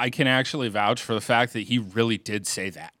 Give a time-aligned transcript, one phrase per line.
[0.00, 2.94] I can actually vouch for the fact that he really did say that.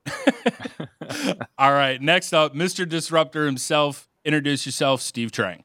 [1.58, 2.86] All right, next up, Mr.
[2.86, 4.06] Disruptor himself.
[4.22, 5.62] Introduce yourself, Steve Trang.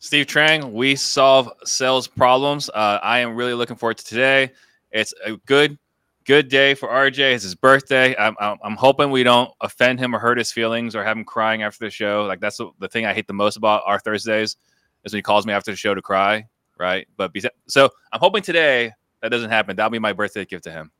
[0.00, 2.68] Steve Trang, we solve sales problems.
[2.68, 4.50] Uh, I am really looking forward to today.
[4.90, 5.78] It's a good,
[6.24, 7.32] good day for RJ.
[7.32, 8.16] It's his birthday.
[8.16, 11.24] I'm, I'm, I'm hoping we don't offend him or hurt his feelings or have him
[11.24, 12.24] crying after the show.
[12.24, 14.56] Like that's the, the thing I hate the most about our Thursdays
[15.04, 17.06] is when he calls me after the show to cry, right?
[17.16, 18.90] But be, so I'm hoping today
[19.22, 19.76] that doesn't happen.
[19.76, 20.90] That'll be my birthday gift to him.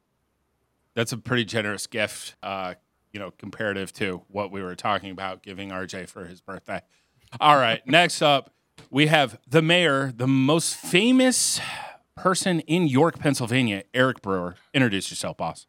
[0.94, 2.74] That's a pretty generous gift, uh,
[3.12, 6.82] you know, comparative to what we were talking about giving RJ for his birthday.
[7.40, 8.52] All right, next up
[8.88, 11.60] we have the mayor, the most famous
[12.16, 14.54] person in York, Pennsylvania, Eric Brewer.
[14.72, 15.66] Introduce yourself, boss.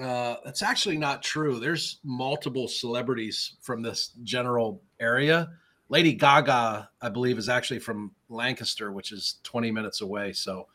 [0.00, 1.58] Uh, that's actually not true.
[1.58, 5.50] There's multiple celebrities from this general area.
[5.88, 10.32] Lady Gaga, I believe, is actually from Lancaster, which is 20 minutes away.
[10.32, 10.68] So,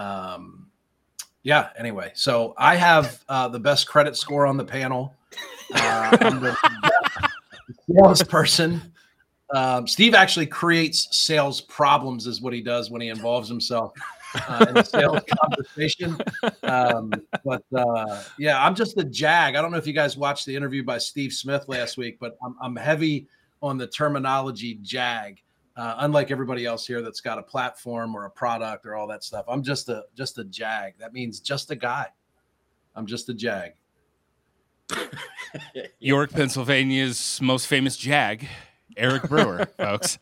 [0.00, 0.66] um,
[1.42, 1.70] yeah.
[1.78, 5.14] Anyway, so I have uh, the best credit score on the panel.
[5.74, 6.56] Uh, I'm the
[7.86, 8.92] salesperson
[9.52, 13.92] um, Steve actually creates sales problems, is what he does when he involves himself
[14.48, 16.16] uh, in a sales conversation.
[16.62, 17.12] Um,
[17.44, 19.56] but uh, yeah, I'm just a jag.
[19.56, 22.36] I don't know if you guys watched the interview by Steve Smith last week, but
[22.44, 23.26] I'm, I'm heavy
[23.62, 25.42] on the terminology jag.
[25.76, 29.24] Uh, unlike everybody else here that's got a platform or a product or all that
[29.24, 30.94] stuff, I'm just a just a jag.
[30.98, 32.06] That means just a guy.
[32.94, 33.72] I'm just a jag.
[36.00, 38.46] York, Pennsylvania's most famous jag.
[38.96, 40.18] Eric Brewer, folks.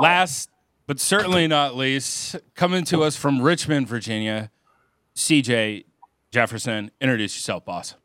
[0.00, 0.50] Last
[0.86, 4.50] but certainly not least, coming to us from Richmond, Virginia,
[5.16, 5.84] CJ
[6.30, 6.92] Jefferson.
[7.00, 7.96] Introduce yourself, boss.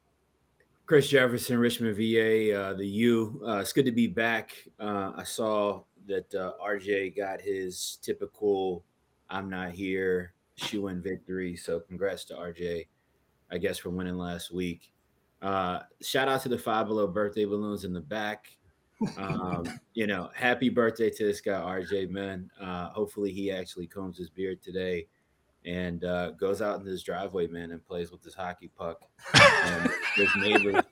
[0.88, 3.42] Chris Jefferson, Richmond, VA, uh, the U.
[3.46, 4.52] Uh, it's good to be back.
[4.80, 8.84] Uh, I saw that uh, RJ got his typical
[9.30, 11.56] I'm not here shoe in victory.
[11.56, 12.88] So congrats to RJ,
[13.52, 14.92] I guess, for winning last week.
[15.42, 18.46] Uh, shout out to the Five Below birthday balloons in the back
[19.18, 22.50] um, you know, happy birthday to this guy, RJ, man.
[22.60, 25.08] Uh, hopefully he actually combs his beard today
[25.66, 29.02] and uh, goes out in his driveway, man, and plays with his hockey puck.
[29.34, 30.84] And his neighbors,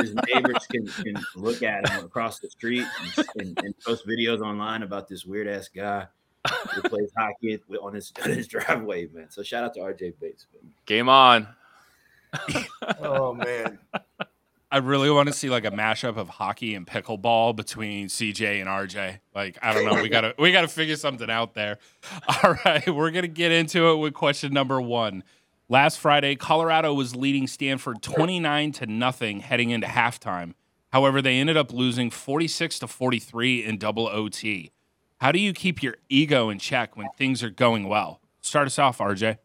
[0.00, 2.86] his neighbors can, can look at him across the street
[3.16, 6.06] and, and, and post videos online about this weird ass guy
[6.74, 9.30] who plays hockey on his on his driveway, man.
[9.30, 10.46] So shout out to RJ Bates.
[10.52, 10.72] Man.
[10.84, 11.48] Game on.
[13.00, 13.78] oh man.
[14.70, 18.68] I really want to see like a mashup of hockey and pickleball between CJ and
[18.68, 19.20] RJ.
[19.34, 20.02] Like, I don't know.
[20.02, 21.78] We gotta we gotta figure something out there.
[22.42, 25.22] All right, we're gonna get into it with question number one.
[25.68, 30.54] Last Friday, Colorado was leading Stanford 29 to nothing heading into halftime.
[30.92, 34.70] However, they ended up losing 46 to 43 in double OT.
[35.18, 38.20] How do you keep your ego in check when things are going well?
[38.40, 39.38] Start us off, RJ.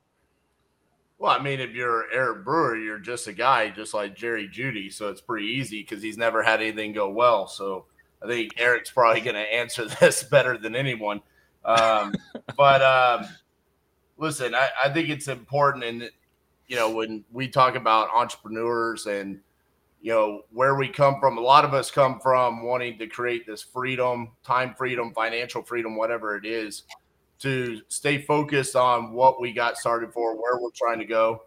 [1.21, 4.89] Well, I mean, if you're Eric Brewer, you're just a guy just like Jerry Judy.
[4.89, 7.45] so it's pretty easy because he's never had anything go well.
[7.47, 7.85] So
[8.23, 11.21] I think Eric's probably going to answer this better than anyone.
[11.63, 12.15] Um,
[12.57, 13.29] but um,
[14.17, 16.09] listen, I, I think it's important, and
[16.65, 19.41] you know, when we talk about entrepreneurs and
[20.01, 23.45] you know where we come from, a lot of us come from wanting to create
[23.45, 26.81] this freedom, time freedom, financial freedom, whatever it is
[27.41, 31.43] to stay focused on what we got started for, where we're trying to go,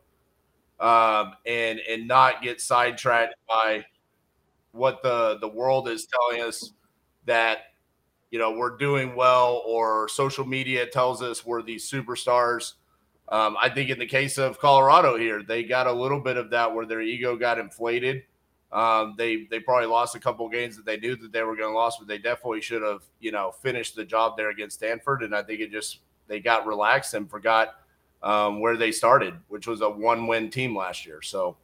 [0.81, 3.85] um, and and not get sidetracked by
[4.73, 6.73] what the the world is telling us
[7.27, 7.59] that
[8.31, 12.75] you know we're doing well or social media tells us we're these superstars.
[13.29, 16.51] Um, I think in the case of Colorado here, they got a little bit of
[16.51, 18.25] that where their ego got inflated
[18.73, 21.73] um, they they probably lost a couple games that they knew that they were going
[21.73, 25.23] to lose, but they definitely should have you know finished the job there against Stanford.
[25.23, 27.77] And I think it just they got relaxed and forgot
[28.23, 31.23] um, where they started, which was a one win team last year.
[31.23, 31.57] So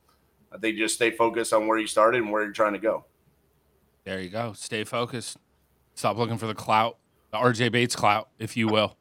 [0.52, 3.04] I think just stay focused on where you started and where you're trying to go.
[4.04, 4.52] There you go.
[4.52, 5.36] Stay focused.
[5.94, 6.96] Stop looking for the clout,
[7.32, 8.96] the RJ Bates clout, if you will.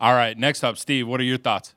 [0.00, 1.06] All right, next up, Steve.
[1.06, 1.74] What are your thoughts?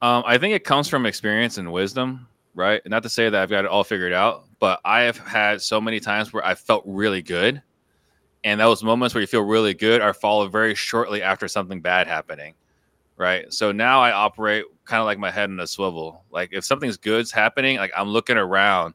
[0.00, 2.82] Um, I think it comes from experience and wisdom right?
[2.86, 5.80] Not to say that I've got it all figured out, but I have had so
[5.80, 7.62] many times where I felt really good.
[8.44, 12.06] And those moments where you feel really good are followed very shortly after something bad
[12.06, 12.54] happening.
[13.16, 13.52] Right.
[13.52, 16.24] So now I operate kind of like my head in a swivel.
[16.32, 18.94] Like if something's good's happening, like I'm looking around,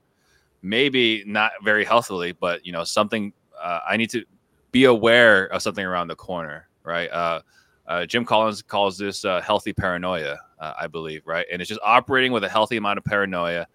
[0.62, 4.25] maybe not very healthily, but you know, something uh, I need to
[4.71, 6.68] be aware of something around the corner.
[6.83, 7.09] Right.
[7.09, 7.42] Uh,
[7.88, 11.45] uh, Jim Collins calls this uh, healthy paranoia, uh, I believe, right?
[11.51, 13.68] And it's just operating with a healthy amount of paranoia,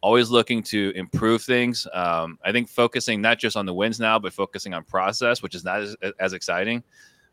[0.00, 1.86] always looking to improve things.
[1.92, 5.54] Um, I think focusing not just on the wins now, but focusing on process, which
[5.54, 6.82] is not as, as exciting,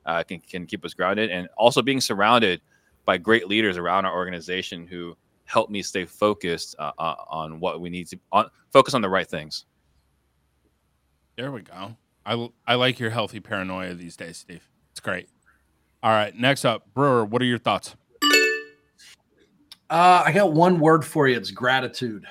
[0.06, 1.30] uh, can, can keep us grounded.
[1.32, 2.62] And also being surrounded
[3.06, 5.16] by great leaders around our organization who
[5.46, 9.10] help me stay focused uh, uh, on what we need to on focus on the
[9.10, 9.66] right things.
[11.38, 11.96] There we go.
[12.26, 14.68] I, I like your healthy paranoia these days, Steve.
[14.92, 15.30] It's great.
[16.06, 17.25] All right, next up, Brewer.
[17.25, 17.96] What are your thoughts?
[19.90, 21.36] Uh, I got one word for you.
[21.36, 22.28] It's gratitude.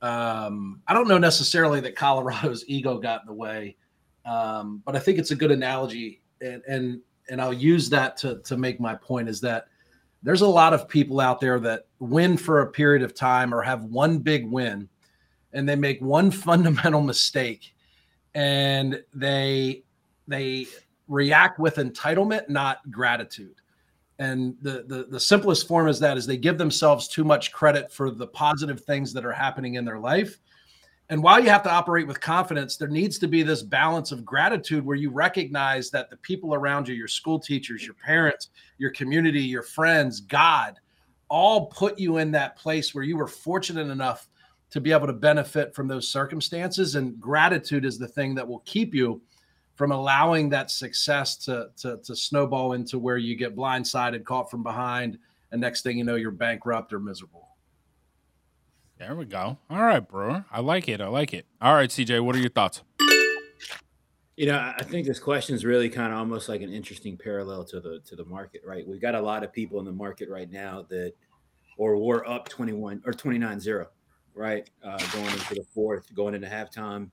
[0.00, 3.74] Um, I don't know necessarily that Colorado's ego got in the way,
[4.24, 8.38] um, but I think it's a good analogy, and and and I'll use that to
[8.44, 9.28] to make my point.
[9.28, 9.66] Is that
[10.22, 13.60] there's a lot of people out there that win for a period of time or
[13.60, 14.88] have one big win,
[15.52, 17.74] and they make one fundamental mistake,
[18.36, 19.82] and they
[20.28, 20.68] they
[21.10, 23.56] react with entitlement, not gratitude.
[24.18, 27.92] And the, the the simplest form is that is they give themselves too much credit
[27.92, 30.38] for the positive things that are happening in their life.
[31.08, 34.24] And while you have to operate with confidence there needs to be this balance of
[34.24, 38.90] gratitude where you recognize that the people around you your school teachers your parents your
[38.90, 40.78] community your friends god
[41.30, 44.28] all put you in that place where you were fortunate enough
[44.70, 46.94] to be able to benefit from those circumstances.
[46.94, 49.20] And gratitude is the thing that will keep you
[49.80, 54.62] from allowing that success to, to, to snowball into where you get blindsided, caught from
[54.62, 55.16] behind,
[55.52, 57.48] and next thing you know, you're bankrupt or miserable.
[58.98, 59.56] There we go.
[59.70, 60.44] All right, Brewer.
[60.52, 61.00] I like it.
[61.00, 61.46] I like it.
[61.62, 62.82] All right, CJ, what are your thoughts?
[64.36, 67.64] You know, I think this question is really kind of almost like an interesting parallel
[67.64, 68.86] to the to the market, right?
[68.86, 71.14] We've got a lot of people in the market right now that,
[71.78, 73.86] or we're up 21 or 29-0,
[74.34, 74.68] right?
[74.84, 77.10] Uh, going into the fourth, going into halftime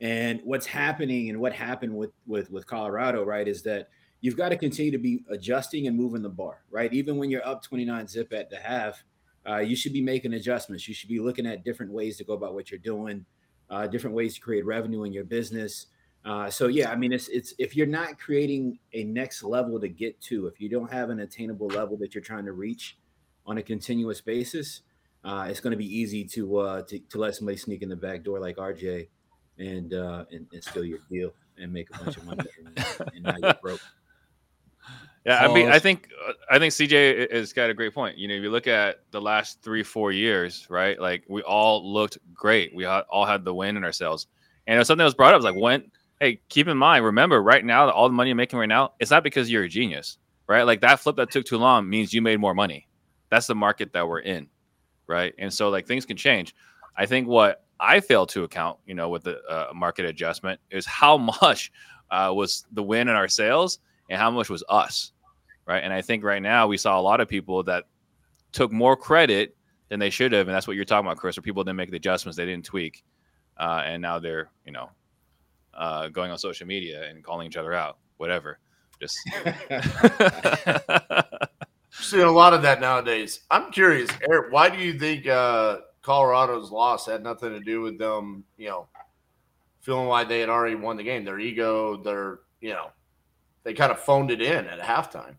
[0.00, 3.88] and what's happening and what happened with with with Colorado, right, is that
[4.20, 6.92] you've got to continue to be adjusting and moving the bar, right?
[6.92, 9.04] Even when you're up 29 zip at the half,
[9.48, 10.86] uh, you should be making adjustments.
[10.88, 13.24] You should be looking at different ways to go about what you're doing,
[13.70, 15.86] uh, different ways to create revenue in your business.
[16.24, 19.88] Uh, so yeah, I mean, it's it's if you're not creating a next level to
[19.88, 22.98] get to, if you don't have an attainable level that you're trying to reach
[23.46, 24.82] on a continuous basis,
[25.24, 27.96] uh, it's going to be easy to, uh, to to let somebody sneak in the
[27.96, 29.08] back door like RJ
[29.58, 33.22] and uh, and, and steal your deal and make a bunch of money and, and
[33.24, 33.80] now you're broke.
[35.26, 38.16] Yeah, I mean, I think uh, I think CJ has got a great point.
[38.16, 41.00] You know, if you look at the last three, four years, right?
[41.00, 42.72] Like we all looked great.
[42.72, 44.28] We all had the win in ourselves,
[44.68, 45.38] and it was something that was brought up.
[45.38, 45.90] Was like, when?
[46.20, 49.10] Hey, keep in mind, remember, right now, all the money you're making right now, it's
[49.10, 50.16] not because you're a genius,
[50.46, 50.62] right?
[50.62, 52.88] Like that flip that took too long means you made more money.
[53.28, 54.46] That's the market that we're in,
[55.08, 55.34] right?
[55.38, 56.54] And so, like, things can change.
[56.96, 60.86] I think what I fail to account, you know, with the uh, market adjustment is
[60.86, 61.72] how much
[62.10, 63.78] uh, was the win in our sails
[64.08, 65.12] and how much was us,
[65.66, 65.82] right?
[65.82, 67.84] And I think right now we saw a lot of people that
[68.52, 69.56] took more credit
[69.88, 71.36] than they should have, and that's what you're talking about, Chris.
[71.36, 73.04] Where people didn't make the adjustments, they didn't tweak,
[73.56, 74.90] uh, and now they're, you know,
[75.74, 78.58] uh, going on social media and calling each other out, whatever.
[79.00, 79.18] Just
[81.90, 83.40] seeing a lot of that nowadays.
[83.50, 84.52] I'm curious, Eric.
[84.52, 85.26] Why do you think?
[86.06, 88.86] Colorado's loss had nothing to do with them, you know,
[89.80, 91.24] feeling like they had already won the game.
[91.24, 92.90] Their ego, their, you know,
[93.64, 95.34] they kind of phoned it in at halftime.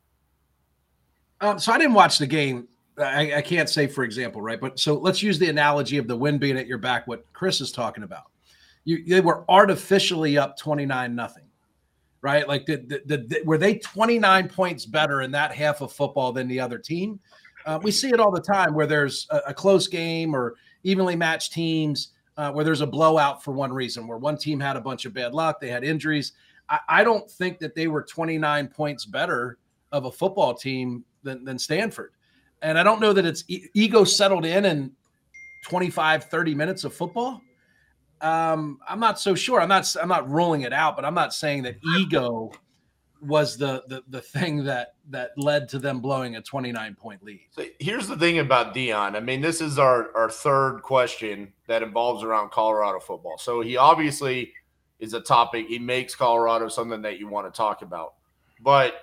[1.40, 2.68] Um, so I didn't watch the game.
[2.98, 4.60] I, I, can't say, for example, right?
[4.60, 7.08] But so let's use the analogy of the wind being at your back.
[7.08, 8.24] What Chris is talking about,
[8.84, 11.46] you they were artificially up twenty nine nothing,
[12.22, 12.46] right?
[12.46, 16.34] Like the, the, the, were they twenty nine points better in that half of football
[16.34, 17.22] than the other team?
[17.68, 21.18] Uh, we see it all the time where there's a, a close game or evenly
[21.18, 24.82] matched teams uh, where there's a blowout for one reason, where one team had a
[24.82, 26.32] bunch of bad luck, they had injuries.
[26.70, 29.58] I, I don't think that they were 29 points better
[29.92, 32.14] of a football team than, than Stanford.
[32.62, 34.92] And I don't know that it's e- ego settled in in
[35.66, 37.42] 25, 30 minutes of football.
[38.22, 39.62] Um, I'm not so sure.
[39.62, 42.52] I'm not I'm not ruling it out, but I'm not saying that ego
[43.22, 47.42] was the, the the thing that that led to them blowing a 29 point lead.
[47.52, 49.16] So here's the thing about Deion.
[49.16, 53.38] I mean, this is our our third question that involves around Colorado football.
[53.38, 54.54] So he obviously
[55.00, 55.68] is a topic.
[55.68, 58.16] He makes Colorado something that you want to talk about.
[58.62, 58.96] But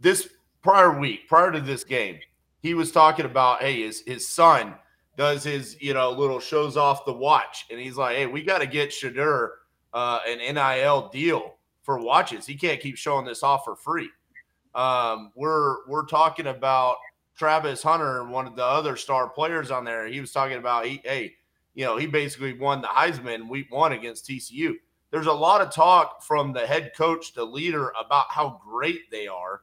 [0.00, 0.28] this
[0.62, 2.18] prior week, prior to this game,
[2.60, 4.74] he was talking about, hey, his his son
[5.16, 8.58] does his you know little shows off the watch, and he's like, hey, we got
[8.58, 9.50] to get Shedeur
[9.92, 11.54] uh, an NIL deal
[11.88, 12.44] for watches.
[12.44, 14.10] He can't keep showing this off for free.
[14.74, 16.96] Um, we're we're talking about
[17.34, 20.06] Travis Hunter and one of the other star players on there.
[20.06, 21.36] He was talking about he hey,
[21.74, 24.74] you know, he basically won the Heisman week one against TCU.
[25.10, 29.26] There's a lot of talk from the head coach, the leader, about how great they
[29.26, 29.62] are.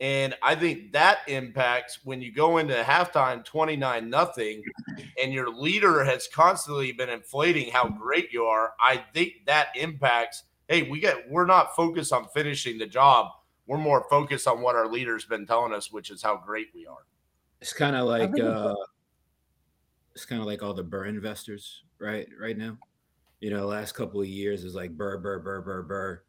[0.00, 4.62] And I think that impacts when you go into halftime 29 nothing
[5.22, 8.72] and your leader has constantly been inflating how great you are.
[8.80, 13.28] I think that impacts hey, we get we're not focused on finishing the job.
[13.66, 16.86] we're more focused on what our leaders been telling us, which is how great we
[16.86, 17.06] are.
[17.60, 18.74] It's kind of like uh,
[20.14, 22.28] it's kind of like all the BRRRR investors, right?
[22.40, 22.78] Right now,
[23.40, 26.22] you know, last couple of years is like burr, burr, burr, burr, burr.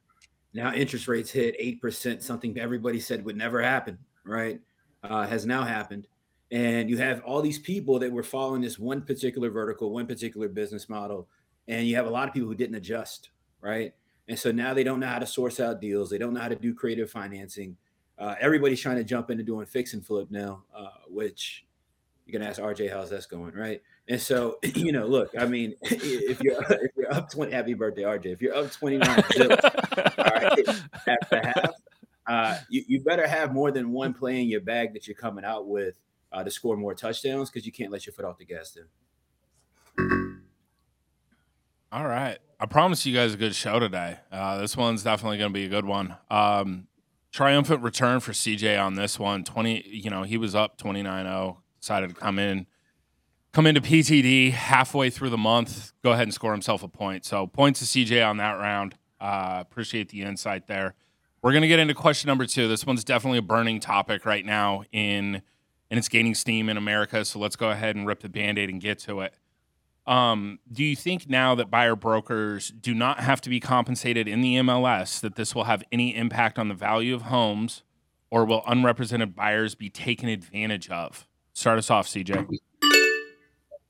[0.53, 4.59] Now interest rates hit eight percent, something everybody said would never happen, right?
[5.03, 6.07] Uh, has now happened,
[6.51, 10.49] and you have all these people that were following this one particular vertical, one particular
[10.49, 11.29] business model,
[11.69, 13.29] and you have a lot of people who didn't adjust,
[13.61, 13.93] right?
[14.29, 16.11] And so now they don't know how to source out deals.
[16.11, 17.75] They don't know how to do creative financing.
[18.17, 21.65] Uh, everybody's trying to jump into doing fix and flip now, uh, which
[22.25, 23.81] you're gonna ask RJ how's that's going, right?
[24.07, 28.03] And so, you know, look, I mean, if you're if you're up 20, happy birthday,
[28.03, 28.27] RJ.
[28.27, 30.69] If you're up 29 all right,
[31.07, 31.71] at the half,
[32.27, 35.43] uh, you, you better have more than one play in your bag that you're coming
[35.43, 35.95] out with
[36.31, 40.41] uh, to score more touchdowns because you can't let your foot off the gas then.
[41.91, 42.37] All right.
[42.61, 44.17] I promise you guys a good show today.
[44.29, 46.17] Uh, this one's definitely going to be a good one.
[46.29, 46.87] Um,
[47.31, 49.45] triumphant return for CJ on this one.
[49.45, 52.67] 20, you know, he was up 29-0, decided to come in,
[53.53, 57.23] come into PTD halfway through the month, go ahead and score himself a point.
[57.23, 58.95] So points to CJ on that round.
[59.21, 60.95] Uh, appreciate the insight there.
[61.41, 62.67] We're going to get into question number two.
[62.67, 65.41] This one's definitely a burning topic right now in
[65.91, 67.23] and it's gaining steam in America.
[67.23, 69.33] So let's go ahead and rip the band-aid and get to it.
[70.09, 74.41] Um, do you think now that buyer brokers do not have to be compensated in
[74.41, 77.83] the MLS that this will have any impact on the value of homes,
[78.31, 81.27] or will unrepresented buyers be taken advantage of?
[81.53, 82.47] Start us off, CJ.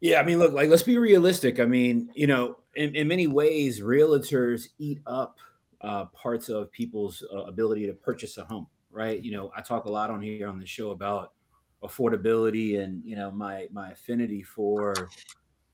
[0.01, 1.61] Yeah, I mean, look, like let's be realistic.
[1.61, 5.37] I mean, you know, in, in many ways, realtors eat up
[5.79, 9.23] uh, parts of people's uh, ability to purchase a home, right?
[9.23, 11.31] You know, I talk a lot on here on the show about
[11.81, 14.93] affordability and you know my my affinity for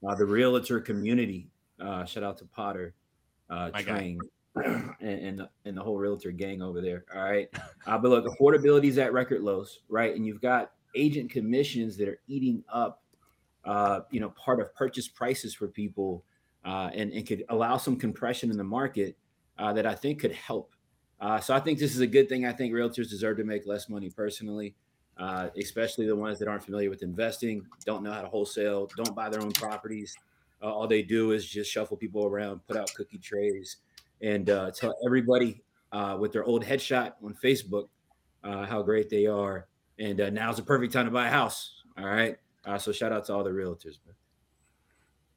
[0.08, 1.50] uh, the realtor community.
[1.80, 2.94] Uh, shout out to Potter,
[3.50, 4.20] uh, Train,
[4.56, 7.06] and, and the, and the whole realtor gang over there.
[7.14, 7.50] All right,
[7.86, 10.16] uh, but look, affordability is at record lows, right?
[10.16, 13.04] And you've got agent commissions that are eating up,
[13.66, 16.24] uh, you know, part of purchase prices for people,
[16.64, 19.18] uh, and and could allow some compression in the market
[19.58, 20.72] uh, that I think could help.
[21.20, 22.46] Uh, so I think this is a good thing.
[22.46, 24.76] I think realtors deserve to make less money personally
[25.18, 29.16] uh, especially the ones that aren't familiar with investing, don't know how to wholesale, don't
[29.16, 30.16] buy their own properties.
[30.62, 33.78] Uh, all they do is just shuffle people around, put out cookie trays,
[34.22, 37.88] and uh, tell everybody uh, with their old headshot on Facebook
[38.44, 39.68] uh, how great they are.
[40.00, 41.84] And uh, now's the perfect time to buy a house.
[41.98, 42.38] All right.
[42.78, 44.00] so shout out to all the realtors.
[44.06, 44.16] Man.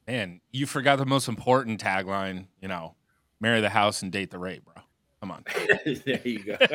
[0.08, 2.46] Man, you forgot the most important tagline.
[2.60, 2.96] You know,
[3.40, 4.82] marry the house and date the rate, bro.
[5.20, 5.44] Come on.
[6.04, 6.56] there you go.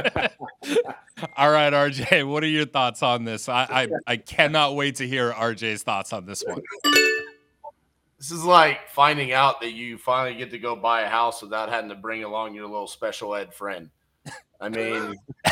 [1.38, 3.48] All right, RJ, what are your thoughts on this?
[3.48, 6.62] I, I, I cannot wait to hear RJ's thoughts on this one.
[8.18, 11.70] This is like finding out that you finally get to go buy a house without
[11.70, 13.90] having to bring along your little special ed friend.
[14.60, 15.16] I mean,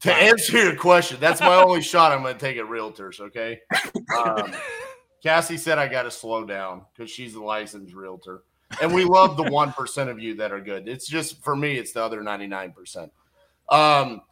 [0.00, 2.12] to answer your question, that's my only shot.
[2.12, 3.20] I'm going to take at realtors.
[3.20, 3.60] Okay.
[4.16, 4.52] Um,
[5.22, 8.42] Cassie said I got to slow down because she's a licensed realtor
[8.80, 10.88] and we love the 1% of you that are good.
[10.88, 13.10] It's just for me, it's the other 99%.
[13.68, 14.22] Um,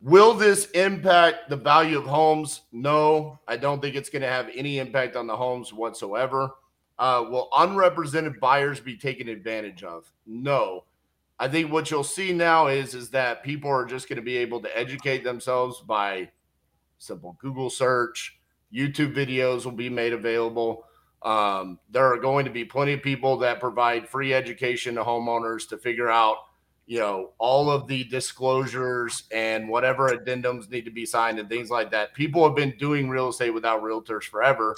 [0.00, 2.62] will this impact the value of homes?
[2.72, 6.50] No, I don't think it's going to have any impact on the homes whatsoever.
[6.98, 10.10] Uh, will unrepresented buyers be taken advantage of?
[10.26, 10.84] No.
[11.38, 14.38] I think what you'll see now is is that people are just going to be
[14.38, 16.30] able to educate themselves by
[16.98, 18.38] simple Google search.
[18.72, 20.85] YouTube videos will be made available.
[21.26, 25.68] Um, there are going to be plenty of people that provide free education to homeowners
[25.70, 26.36] to figure out,
[26.86, 31.68] you know, all of the disclosures and whatever addendums need to be signed and things
[31.68, 32.14] like that.
[32.14, 34.76] People have been doing real estate without realtors forever.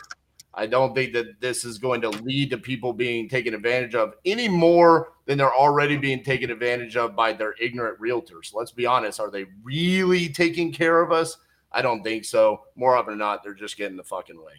[0.55, 4.15] I don't think that this is going to lead to people being taken advantage of
[4.25, 8.55] any more than they're already being taken advantage of by their ignorant realtors.
[8.55, 9.21] Let's be honest.
[9.21, 11.37] Are they really taking care of us?
[11.73, 12.63] I don't think so.
[12.75, 14.55] More often than not, they're just getting the fucking way.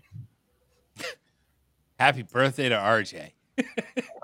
[2.00, 3.32] Happy birthday to RJ.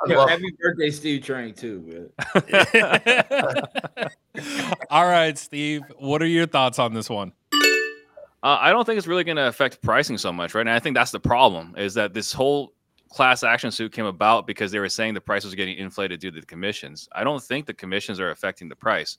[0.08, 2.10] Yo, happy birthday, Steve Train, too.
[4.90, 5.82] All right, Steve.
[5.98, 7.34] What are your thoughts on this one?
[7.54, 10.62] Uh, I don't think it's really going to affect pricing so much, right?
[10.62, 12.72] And I think that's the problem is that this whole
[13.10, 16.32] class action suit came about because they were saying the price was getting inflated due
[16.32, 17.10] to the commissions.
[17.12, 19.18] I don't think the commissions are affecting the price,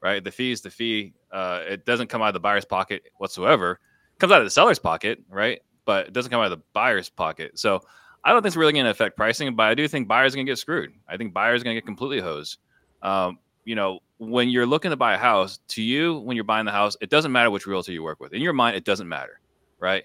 [0.00, 0.24] right?
[0.24, 1.12] The fee is the fee.
[1.30, 3.78] Uh, it doesn't come out of the buyer's pocket whatsoever.
[4.14, 5.62] It comes out of the seller's pocket, right?
[5.84, 7.58] But it doesn't come out of the buyer's pocket.
[7.58, 7.80] So
[8.24, 10.36] I don't think it's really going to affect pricing, but I do think buyers are
[10.36, 10.92] going to get screwed.
[11.08, 12.58] I think buyers are going to get completely hosed.
[13.02, 16.66] Um, you know, when you're looking to buy a house, to you, when you're buying
[16.66, 18.32] the house, it doesn't matter which realtor you work with.
[18.32, 19.40] In your mind, it doesn't matter,
[19.78, 20.04] right?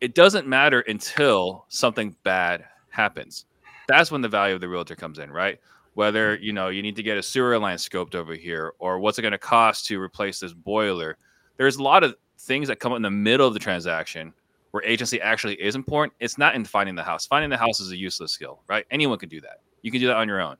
[0.00, 3.46] It doesn't matter until something bad happens.
[3.88, 5.58] That's when the value of the realtor comes in, right?
[5.94, 9.18] whether you know you need to get a sewer line scoped over here, or what's
[9.18, 11.16] it going to cost to replace this boiler.
[11.56, 14.32] There's a lot of things that come up in the middle of the transaction
[14.72, 16.14] where agency actually is important.
[16.20, 17.26] It's not in finding the house.
[17.26, 18.84] Finding the house is a useless skill, right?
[18.90, 19.60] Anyone can do that.
[19.82, 20.56] You can do that on your own.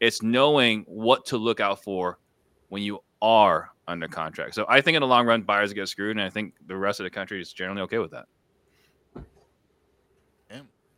[0.00, 2.18] It's knowing what to look out for
[2.68, 4.54] when you are under contract.
[4.54, 7.00] So I think in the long run, buyers get screwed, and I think the rest
[7.00, 8.26] of the country is generally okay with that.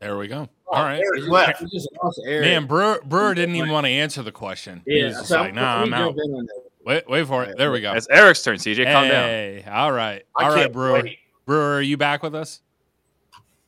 [0.03, 0.49] There we go.
[0.67, 1.01] Oh, all right.
[1.29, 1.63] Left.
[1.63, 2.41] It's just lost Eric.
[2.41, 4.83] Man, Brewer, Brewer didn't even want to answer the question.
[4.85, 6.09] He yeah, was just so like, nah, I'm out.
[6.09, 6.63] jump in on that.
[6.85, 7.57] Wait, wait for it.
[7.57, 7.93] There we go.
[7.93, 8.93] It's Eric's turn, CJ.
[8.93, 9.29] Calm down.
[9.29, 10.25] Hey, all right.
[10.37, 11.05] I All right, Brewer.
[11.05, 11.19] wait.
[11.47, 12.61] Brewer, are you back with us?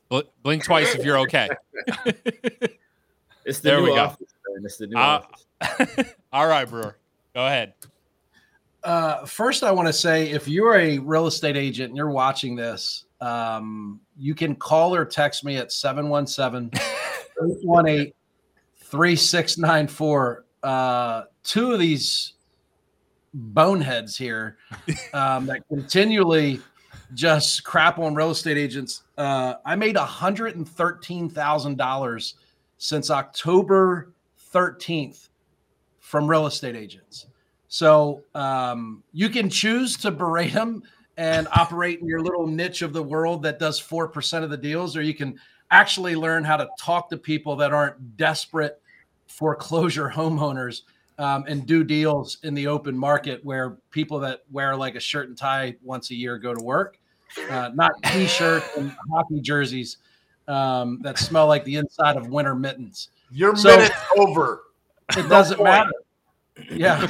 [0.09, 1.49] Bl- blink twice if you're okay.
[3.47, 3.97] It's the There new we go.
[4.04, 4.33] office.
[4.49, 4.64] man.
[4.64, 5.21] It's the new Uh,
[5.61, 6.14] office.
[6.33, 6.97] all right, Brewer.
[7.35, 7.75] Go ahead.
[8.83, 12.57] Uh, first, I want to say if you're a real estate agent and you're watching
[12.57, 18.12] this, um, you can call or text me at 717 818
[18.78, 20.45] 3694.
[20.62, 22.33] Uh, Two of these
[23.35, 24.57] boneheads here
[25.12, 26.61] um, that continually
[27.12, 29.02] just crap on real estate agents.
[29.18, 32.34] Uh, I made $113,000
[32.78, 34.12] since October
[34.52, 35.28] 13th
[36.00, 37.26] from real estate agents.
[37.68, 40.82] So um, you can choose to berate them
[41.16, 44.96] and operate in your little niche of the world that does 4% of the deals,
[44.96, 45.38] or you can
[45.70, 48.80] actually learn how to talk to people that aren't desperate
[49.26, 50.82] foreclosure homeowners
[51.18, 55.28] um, and do deals in the open market where people that wear like a shirt
[55.28, 56.99] and tie once a year go to work,
[57.50, 59.99] uh, not t shirts and hockey jerseys
[60.49, 63.09] um, that smell like the inside of winter mittens.
[63.30, 64.62] Your So- minute's over.
[65.16, 65.68] It doesn't point.
[65.68, 65.90] matter.
[66.71, 67.09] Yeah.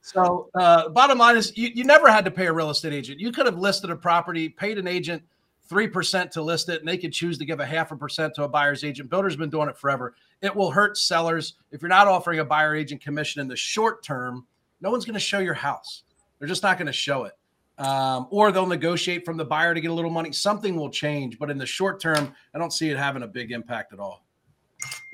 [0.00, 3.20] So, uh, bottom line is, you, you never had to pay a real estate agent.
[3.20, 5.22] You could have listed a property, paid an agent
[5.68, 8.34] three percent to list it, and they could choose to give a half a percent
[8.36, 9.10] to a buyer's agent.
[9.10, 10.14] Builder's been doing it forever.
[10.46, 14.02] It will hurt sellers if you're not offering a buyer agent commission in the short
[14.02, 14.46] term.
[14.80, 16.04] No one's going to show your house.
[16.38, 17.32] They're just not going to show it.
[17.78, 20.32] Um, or they'll negotiate from the buyer to get a little money.
[20.32, 23.52] Something will change, but in the short term, I don't see it having a big
[23.52, 24.24] impact at all.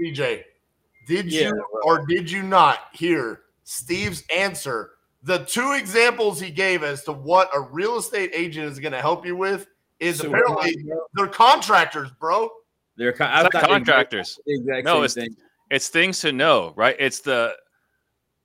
[0.01, 0.45] DJ,
[1.07, 4.93] did Yeah, you or did you not hear Steve's answer?
[5.25, 9.01] The two examples he gave as to what a real estate agent is going to
[9.01, 9.67] help you with
[9.99, 12.51] is So apparently they're contractors, bro.
[12.97, 14.39] They're con- I It's not thought contractors.
[14.47, 15.35] exact No, it's thing.
[15.71, 16.97] It's things to know, right?
[16.99, 17.57] It's the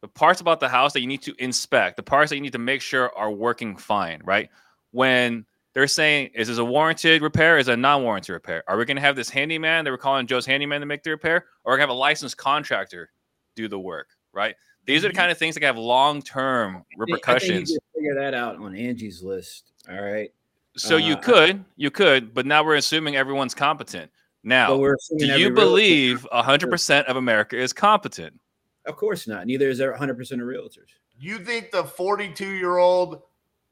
[0.01, 2.53] the parts about the house that you need to inspect, the parts that you need
[2.53, 4.49] to make sure are working fine, right?
[4.91, 7.57] When they're saying, is this a warranted repair?
[7.57, 8.63] Is it a non-warranted repair?
[8.67, 11.09] Are we going to have this handyman that we're calling Joe's handyman to make the
[11.09, 13.09] repair, or are we going to have a licensed contractor
[13.55, 14.55] do the work, right?
[14.85, 17.71] These are the kind of things that can have long-term I I think repercussions.
[17.71, 19.71] you figure that out on Angie's list.
[19.89, 20.31] All right.
[20.77, 24.11] So you Uh, could, you could, but now we're assuming everyone's competent.
[24.47, 28.39] Now, But we're do you real estate- believe 100% of America is competent?
[28.85, 29.45] Of course not.
[29.45, 30.87] Neither is there 100% of realtors.
[31.19, 33.23] You think the 42 year old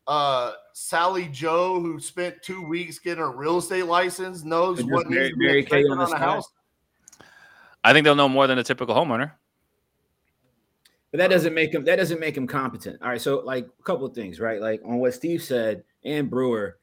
[0.06, 5.10] uh, Sally Joe who spent two weeks getting a real estate license knows what just
[5.12, 6.46] needs Mary- to be Mary Kay on on the a house?
[7.86, 9.32] I think they'll know more than a typical homeowner.
[11.12, 13.02] But that doesn't make him that doesn't make him competent.
[13.02, 13.22] All right.
[13.22, 14.60] So like a couple of things, right?
[14.60, 16.78] Like on what Steve said and Brewer.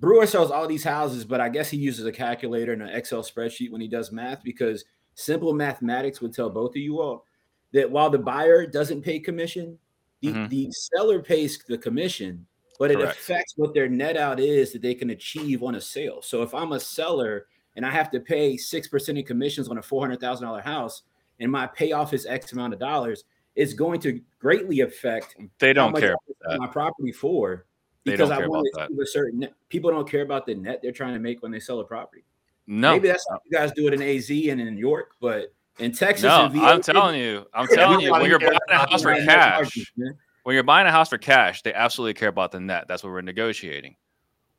[0.00, 3.22] Brewer sells all these houses, but I guess he uses a calculator and an Excel
[3.22, 7.24] spreadsheet when he does math because simple mathematics would tell both of you all
[7.72, 9.78] that while the buyer doesn't pay commission,
[10.20, 10.48] the, Mhm.
[10.48, 12.46] the seller pays the commission,
[12.78, 13.18] but it Correct.
[13.18, 16.20] affects what their net out is that they can achieve on a sale.
[16.22, 17.46] So if I'm a seller
[17.76, 20.60] and I have to pay six percent in commissions on a four hundred thousand dollar
[20.60, 21.02] house,
[21.40, 23.24] and my payoff is X amount of dollars,
[23.56, 26.16] it's going to greatly affect They don't care.
[26.56, 27.66] My property for
[28.04, 29.54] because I want to achieve a certain net.
[29.68, 32.24] People don't care about the net they're trying to make when they sell a property.
[32.66, 35.52] No, Maybe that's how you guys do it in AZ and in New York, but
[35.78, 36.46] in Texas, no.
[36.46, 39.54] and VA, I'm telling you, I'm telling you, when you're buying a house for cash,
[39.54, 42.86] margins, when you're buying a house for cash, they absolutely care about the net.
[42.88, 43.96] That's what we're negotiating.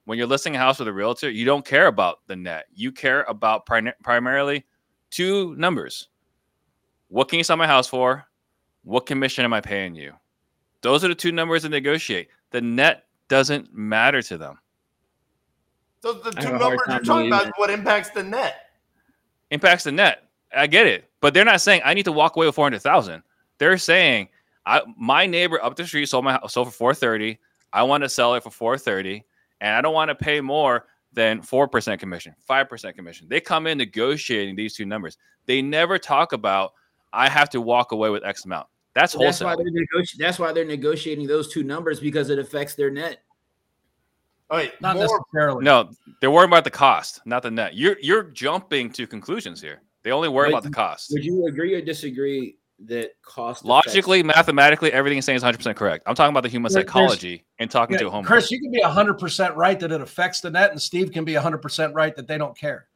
[0.05, 2.65] When you're listing a house with a realtor, you don't care about the net.
[2.73, 4.65] You care about prim- primarily
[5.09, 6.09] two numbers.
[7.07, 8.25] What can you sell my house for?
[8.83, 10.13] What commission am I paying you?
[10.81, 12.27] Those are the two numbers to negotiate.
[12.51, 14.59] The net doesn't matter to them.
[16.01, 18.69] So the two have a hard numbers you're talking about believing what impacts the net.
[19.51, 20.23] impacts the net.
[20.55, 22.81] I get it, but they're not saying I need to walk away with four hundred
[22.81, 23.23] thousand.
[23.57, 24.29] They're saying
[24.65, 27.39] I my neighbor up the street sold my house sold for four thirty.
[27.73, 29.25] I want to sell it for four thirty,
[29.61, 33.27] and I don't want to pay more than four percent commission, five percent commission.
[33.29, 35.17] They come in negotiating these two numbers.
[35.45, 36.73] They never talk about
[37.11, 38.67] I have to walk away with X amount.
[38.95, 42.39] That's So that's why they're negoti- That's why they're negotiating those two numbers because it
[42.39, 43.21] affects their net.
[44.49, 45.63] All right, Not more necessarily.
[45.65, 45.89] No,
[46.21, 47.75] they're worried about the cost, not the net.
[47.75, 49.81] You're you're jumping to conclusions here.
[50.03, 51.11] They only worry But about the cost.
[51.11, 55.77] Would you agree or disagree that cost Logically, mathematically, everything is saying is 100 percent
[55.77, 56.03] correct.
[56.05, 58.25] I'm talking about the human There- there's- psychology and talking Yeah, to a homeowner.
[58.25, 61.33] Chris, you can be 100% right that it affects the net, and Steve can be
[61.35, 62.87] 100% right that they don't care.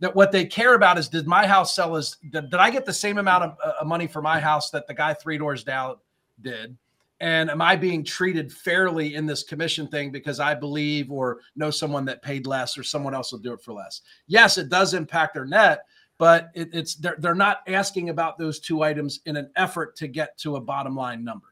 [0.00, 2.86] That what they care about is did my house sell as did, did I get
[2.86, 5.96] the same amount of uh, money for my house that the guy three doors down
[6.40, 6.76] did?
[7.20, 11.70] And am I being treated fairly in this commission thing because I believe or know
[11.70, 14.02] someone that paid less or someone else will do it for less?
[14.28, 15.80] Yes, it does impact their net,
[16.18, 20.06] but it, it's they're, they're not asking about those two items in an effort to
[20.06, 21.48] get to a bottom line number.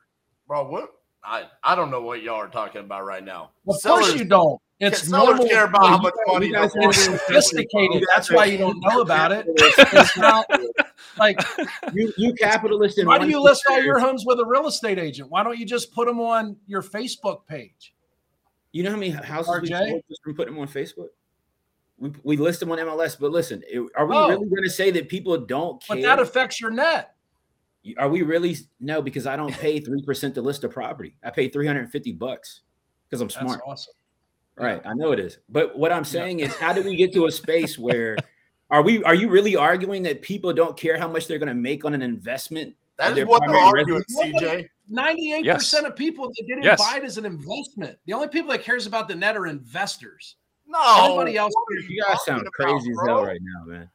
[0.47, 0.93] Bro, what?
[1.25, 3.51] I, I don't know what y'all are talking about right now.
[3.65, 4.61] Well, Of course you don't.
[4.79, 5.49] It's sellers normal.
[5.49, 8.05] care about how much money guys the It's sophisticated.
[8.15, 9.47] That's why you don't know about it.
[9.59, 10.47] It's not
[11.19, 11.41] like
[11.95, 13.01] you you capitalist.
[13.05, 15.31] why do you list all your homes with a real estate agent?
[15.31, 17.95] Why don't you just put them on your Facebook page?
[18.73, 19.89] You know how many houses we RJ?
[19.89, 21.09] sold just from putting them on Facebook?
[21.99, 23.63] We, we list them on MLS, but listen,
[23.97, 24.29] are we Oh.
[24.29, 25.97] really going to say that people don't care?
[25.97, 27.15] But that affects your net.
[27.97, 28.57] Are we really?
[28.81, 31.17] No, because I don't pay three percent to list a property.
[31.25, 32.61] I pay three hundred and fifty bucks
[33.09, 33.61] because I'm That's smart.
[33.67, 33.95] awesome.
[34.59, 35.39] Right, I know it is.
[35.49, 38.17] But what I'm saying is, how do we get to a space where
[38.71, 39.03] are we?
[39.05, 41.93] Are you really arguing that people don't care how much they're going to make on
[41.95, 42.75] an investment?
[42.99, 44.43] That of is their what they're arguing, residence?
[44.43, 44.69] CJ.
[44.89, 45.57] Ninety-eight Yes.
[45.59, 46.79] percent of people that didn't Yes.
[46.81, 47.99] buy it as an investment.
[48.07, 50.37] The only people that cares about the net are investors.
[50.67, 51.53] No, Everybody else-
[51.89, 53.91] You guys sound talking about, crazy as hell right now, man.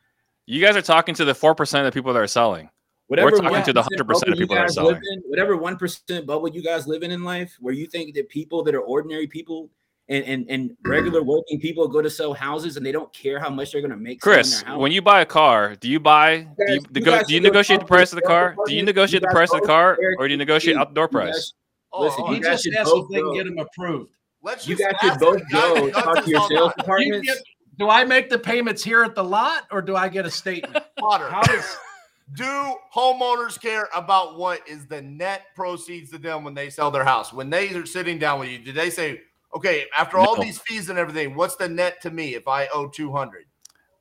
[0.46, 2.70] You guys are talking to the four percent of the people that are selling.
[3.08, 4.96] Whatever We're talking to the 100% of people that are selling.
[5.12, 8.30] in, whatever one percent bubble you guys live in in life, where you think that
[8.30, 9.70] people that are ordinary people
[10.12, 13.50] and and, and regular working people go to sell houses and they don't care how
[13.50, 14.22] much they're going to make.
[14.22, 14.80] Chris, their house.
[14.80, 17.40] when you buy a car, do you buy do you, guys- you nego- do you
[17.40, 18.56] negotiate the price of the the car?
[18.68, 21.06] Do you You negotiate the price of the car, or do you negotiate Steve, outdoor
[21.06, 21.34] you price?
[21.34, 21.54] guys-
[21.94, 23.34] Oh, Listen, oh, He you guys just should asked both if they can go.
[23.34, 24.14] get them approved.
[24.42, 27.00] let's You guys should both go talk to your sales night.
[27.06, 27.38] You get-
[27.78, 30.84] do I make the payments here at the lot or do I get a statement?
[31.00, 31.78] Potter, How does
[32.36, 37.04] do homeowners care about what is the net proceeds to them when they sell their
[37.04, 37.34] house?
[37.34, 39.20] When they are sitting down with you, do they say,
[39.54, 40.44] okay, after all No.
[40.44, 43.46] these fees and everything, what's the net to me if I owe 200?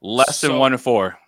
[0.00, 1.18] Less than one to four.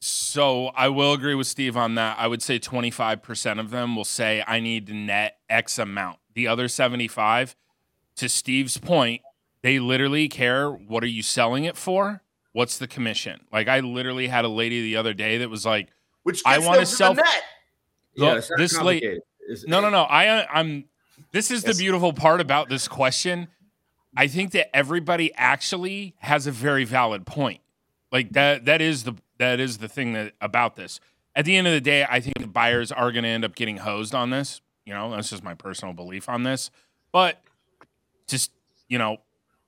[0.00, 2.18] So I will agree with Steve on that.
[2.18, 6.18] I would say 25% of them will say I need to net X amount.
[6.34, 7.54] The other 75,
[8.16, 9.20] to Steve's point,
[9.62, 12.22] they literally care what are you selling it for?
[12.52, 13.42] What's the commission?
[13.52, 15.88] Like I literally had a lady the other day that was like,
[16.22, 17.26] Which I wanna them to the sell- net.
[18.14, 19.22] Yeah, Look, it's this late- complicated.
[19.50, 20.02] It's- No, no, no.
[20.04, 20.86] I I'm
[21.32, 23.48] this is the beautiful part about this question.
[24.16, 27.60] I think that everybody actually has a very valid point.
[28.10, 31.00] Like that that is the that is the thing that about this.
[31.36, 33.54] At the end of the day, I think the buyers are going to end up
[33.54, 34.60] getting hosed on this.
[34.84, 36.70] You know, that's just my personal belief on this.
[37.12, 37.40] But
[38.26, 38.50] just,
[38.88, 39.18] you know,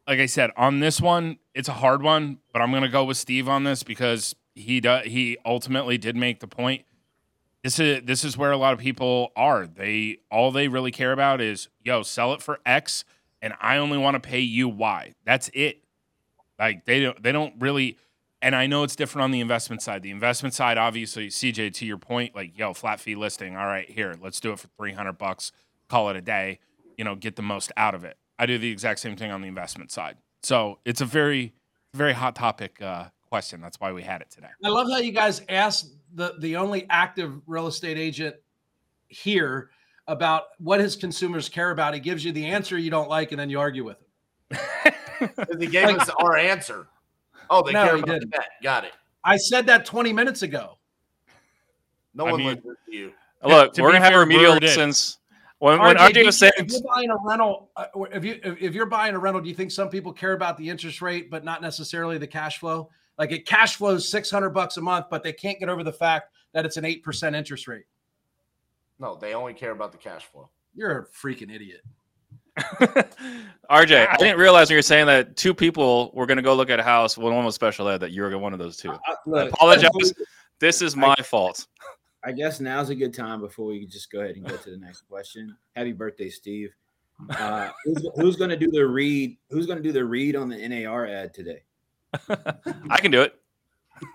[0.09, 3.05] like I said, on this one, it's a hard one, but I'm going to go
[3.05, 6.85] with Steve on this because he does he ultimately did make the point
[7.63, 9.67] this is this is where a lot of people are.
[9.67, 13.05] They all they really care about is yo, sell it for X
[13.41, 15.15] and I only want to pay you Y.
[15.25, 15.85] That's it.
[16.59, 17.99] Like they don't they don't really
[18.41, 20.03] and I know it's different on the investment side.
[20.03, 23.57] The investment side obviously CJ to your point like yo, flat fee listing.
[23.57, 25.53] All right, here, let's do it for 300 bucks.
[25.89, 26.59] Call it a day.
[26.99, 28.17] You know, get the most out of it.
[28.39, 30.17] I do the exact same thing on the investment side.
[30.43, 31.53] So, it's a very
[31.95, 33.61] very hot topic uh question.
[33.61, 34.49] That's why we had it today.
[34.65, 38.37] I love how you guys asked the the only active real estate agent
[39.09, 39.71] here
[40.09, 41.95] about what his consumers care about.
[41.95, 43.97] He gives you the answer you don't like, and then you argue with
[44.51, 45.31] him.
[45.61, 46.89] he gave Like- us our answer.
[47.51, 48.31] Oh, they No, care he about the didn't.
[48.31, 48.49] net.
[48.63, 48.93] Got it.
[49.25, 50.79] I said that 20 minutes ago.
[52.15, 53.13] No I one mean- listens to you.
[53.45, 54.67] Look, to we're gonna have fair, remedial Brewer did.
[54.69, 55.19] lessons.
[55.59, 58.41] When, when RJ, RJ was you- saying if you're buying a rental, uh, if you
[58.43, 61.01] if, if you're buying a rental, do you think some people care about the interest
[61.03, 62.91] rate but not necessarily the cash flow?
[63.19, 66.33] Like it cash flows 600 bucks a month, but they can't get over the fact
[66.53, 67.85] that it's an 8% interest rate.
[68.99, 70.49] No, they only care about the cash flow.
[70.75, 71.83] You're a freaking idiot.
[73.71, 76.69] RJ, I didn't realize when you were saying that two people were gonna go look
[76.69, 77.17] at a house.
[77.17, 77.99] Well, one was special ed.
[77.99, 78.91] That you were one of those two.
[78.91, 78.99] I,
[79.35, 80.13] I apologize.
[80.59, 81.67] This is my fault.
[82.25, 84.77] I guess now's a good time before we just go ahead and go to the
[84.77, 85.57] next question.
[85.75, 86.73] Happy birthday, Steve.
[87.31, 89.37] Uh, who's, who's going to do the read?
[89.51, 91.63] Who's going to do the read on the NAR ad today?
[92.91, 93.35] I can do it.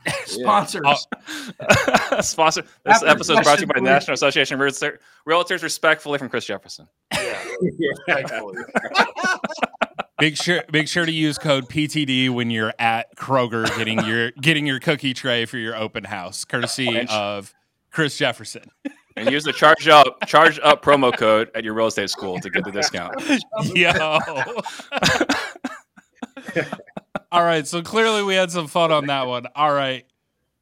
[0.26, 0.82] Sponsors.
[0.86, 0.96] Oh,
[2.22, 2.62] Sponsor.
[2.84, 3.90] This After episode is brought to you by question the.
[3.90, 6.88] National Association of Realtor- Realtors, respectfully from Chris Jefferson.
[7.14, 7.92] Yeah, Yeah.
[8.16, 8.58] thankfully.
[10.20, 14.66] Make sure make sure to use code PTD when you're at Kroger getting your getting
[14.66, 17.54] your cookie tray for your open house, courtesy of
[17.92, 18.64] Chris Jefferson.
[19.16, 22.50] And use the charge up charge up promo code at your real estate school to
[22.50, 23.16] get the discount.
[23.76, 24.20] Yo.
[27.32, 29.48] All right, so clearly we had some fun on that one.
[29.56, 30.06] All right.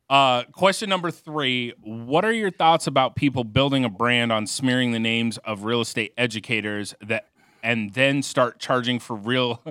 [0.10, 4.91] Uh, question number three: What are your thoughts about people building a brand on smearing
[4.91, 7.28] the names of real estate educators that,
[7.63, 9.63] and then start charging for real,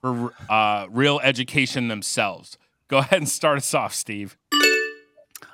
[0.00, 2.56] for uh, real education themselves?
[2.88, 4.36] Go ahead and start us off, Steve.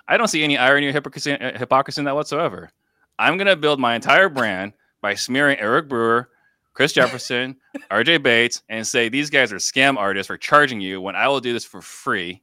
[0.06, 2.70] I don't see any irony or hypocrisy, uh, hypocrisy in that whatsoever.
[3.18, 6.30] I'm going to build my entire brand by smearing Eric Brewer,
[6.72, 7.56] Chris Jefferson,
[7.90, 11.40] RJ Bates, and say these guys are scam artists for charging you when I will
[11.40, 12.42] do this for free.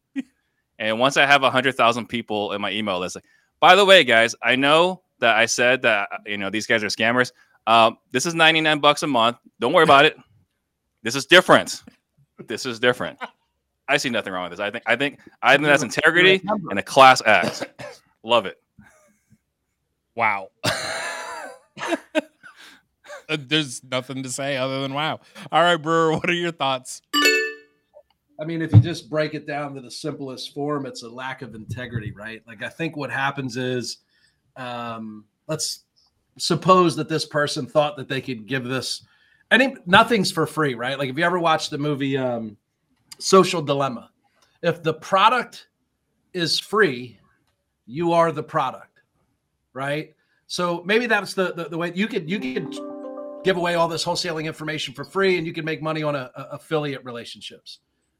[0.79, 3.25] And once I have 100,000 people in my email list, like,
[3.59, 6.87] by the way, guys, I know that I said that, you know, these guys are
[6.87, 7.31] scammers.
[7.65, 9.37] Um, this is 99 bucks a month.
[9.59, 10.17] Don't worry about it.
[11.01, 11.83] This is different.
[12.45, 13.17] This is different.
[13.87, 14.59] I see nothing wrong with this.
[14.59, 17.63] I think I think I think that's integrity and a class act.
[18.23, 18.61] Love it.
[20.15, 20.49] Wow.
[23.37, 25.19] There's nothing to say other than wow.
[25.51, 27.01] All right, Brewer, what are your thoughts?
[28.39, 31.41] I mean, if you just break it down to the simplest form, it's a lack
[31.41, 32.41] of integrity, right?
[32.47, 33.97] Like, I think what happens is,
[34.55, 35.85] um, let's
[36.37, 39.05] suppose that this person thought that they could give this,
[39.49, 40.99] any nothing's for free, right?
[40.99, 42.55] Like, if you ever watched the movie um,
[43.17, 44.11] Social Dilemma,
[44.61, 45.67] if the product
[46.33, 47.19] is free,
[47.87, 49.01] you are the product,
[49.73, 50.13] right?
[50.45, 52.77] So maybe that's the the, the way you could you could
[53.43, 56.31] give away all this wholesaling information for free, and you can make money on a,
[56.35, 57.79] a- affiliate relationships.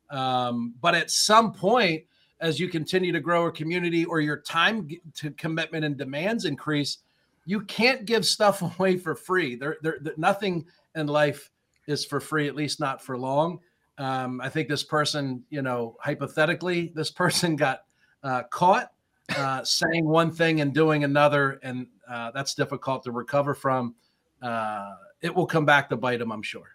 [0.10, 2.04] Um, but at some point,
[2.40, 7.00] as you continue to grow a community or your time to commitment and demands increase,
[7.46, 9.56] you can't give stuff away for free.
[9.56, 11.52] There, there, there nothing in life
[11.88, 13.60] is for free, at least not for long.
[13.98, 17.84] Um, I think this person, you know, hypothetically, this person got
[18.24, 18.92] uh, caught
[19.36, 23.96] uh, saying one thing and doing another, and uh, that's difficult to recover from.
[25.22, 26.70] It will come back to bite them, I'm sure.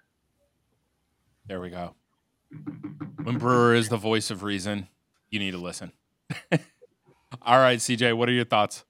[1.47, 1.95] There we go.
[3.23, 4.89] When Brewer is the voice of reason,
[5.31, 5.93] you need to listen.
[7.43, 8.85] All right, CJ, what are your thoughts?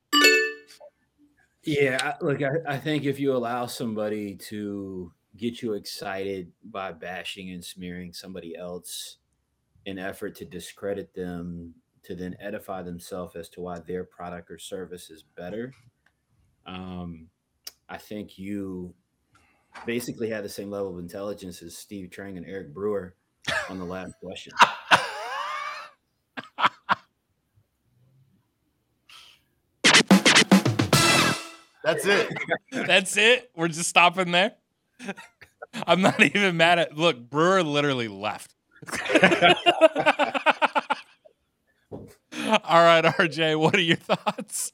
[1.65, 6.93] Yeah, I- look, I, I think if you allow somebody to get you excited by
[6.93, 9.19] bashing and smearing somebody else
[9.87, 14.59] in effort to discredit them, to then edify themselves as to why their product or
[14.59, 15.73] service is better,
[16.67, 17.29] um,
[17.89, 18.93] I think you
[19.87, 23.15] basically had the same level of intelligence as Steve Trang and Eric Brewer
[23.69, 24.53] on the last question.
[31.85, 32.29] That's it.
[32.73, 33.51] That's it.
[33.57, 34.53] We're just stopping there.
[35.87, 36.97] I'm not even mad at.
[36.97, 38.55] Look, Brewer literally left.
[42.65, 44.73] All right, RJ, what are your thoughts?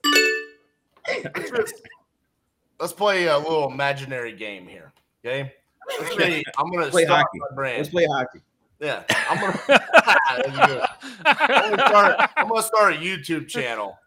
[2.80, 4.92] Let's play a little imaginary game here.
[5.24, 5.52] Okay.
[6.00, 7.38] Let's say I'm gonna Play start hockey.
[7.38, 7.78] my brand.
[7.78, 8.40] Let's play hockey.
[8.80, 9.60] Yeah, I'm gonna.
[10.26, 13.98] I'm gonna, start, I'm gonna start a YouTube channel,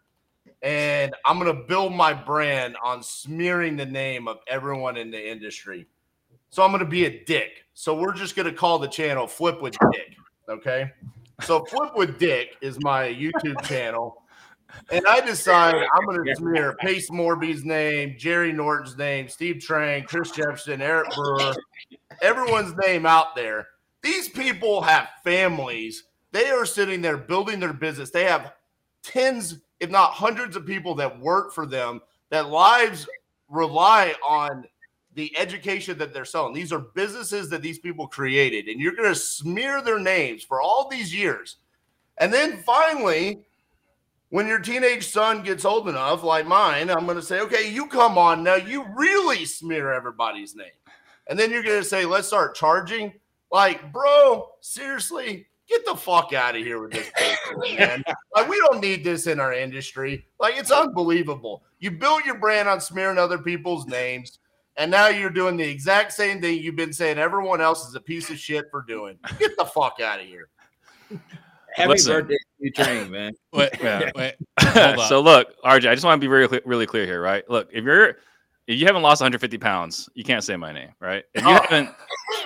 [0.62, 5.86] and I'm gonna build my brand on smearing the name of everyone in the industry.
[6.50, 7.64] So I'm gonna be a dick.
[7.74, 10.16] So we're just gonna call the channel Flip with Dick.
[10.48, 10.90] Okay.
[11.42, 14.21] So Flip with Dick is my YouTube channel,
[14.90, 20.30] and I decide I'm gonna smear Pace Morby's name, Jerry Norton's name, Steve Trang, Chris
[20.30, 21.54] Jefferson, Eric Brewer,
[22.20, 23.68] everyone's name out there.
[24.02, 26.04] These people have families.
[26.32, 28.10] They are sitting there building their business.
[28.10, 28.52] They have
[29.02, 33.06] tens, if not hundreds of people that work for them, that lives
[33.48, 34.64] rely on
[35.14, 36.54] the education that they're selling.
[36.54, 40.62] These are businesses that these people created, and you're going to smear their names for
[40.62, 41.56] all these years.
[42.18, 43.40] And then finally,
[44.32, 47.86] when your teenage son gets old enough, like mine, I'm going to say, okay, you
[47.86, 48.54] come on now.
[48.54, 50.72] You really smear everybody's name.
[51.26, 53.12] And then you're going to say, let's start charging.
[53.50, 58.02] Like, bro, seriously, get the fuck out of here with this bullshit, man.
[58.34, 60.24] like, we don't need this in our industry.
[60.40, 61.62] Like, it's unbelievable.
[61.78, 64.38] You built your brand on smearing other people's names,
[64.78, 68.00] and now you're doing the exact same thing you've been saying everyone else is a
[68.00, 69.18] piece of shit for doing.
[69.38, 70.48] Get the fuck out of here.
[71.74, 72.12] Happy Listen.
[72.12, 73.32] birthday you, Train, man.
[73.52, 73.70] Wait,
[74.14, 74.34] wait.
[74.60, 77.48] Hold so look, RJ, I just want to be really, clear- really clear here, right?
[77.50, 78.16] Look, if you're
[78.66, 81.24] if you haven't lost 150 pounds, you can't say my name, right?
[81.34, 81.60] If you Oh.
[81.68, 81.90] haven't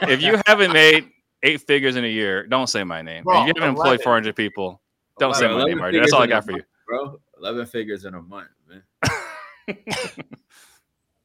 [0.09, 1.11] if you haven't made
[1.43, 3.25] eight figures in a year, don't say my name.
[3.25, 4.81] Bro, if you haven't employed 400 people,
[5.19, 6.01] don't say my 11 name, RJ.
[6.01, 6.63] That's all I got a for you.
[6.87, 7.21] bro.
[7.39, 8.83] Eleven figures in a month, man.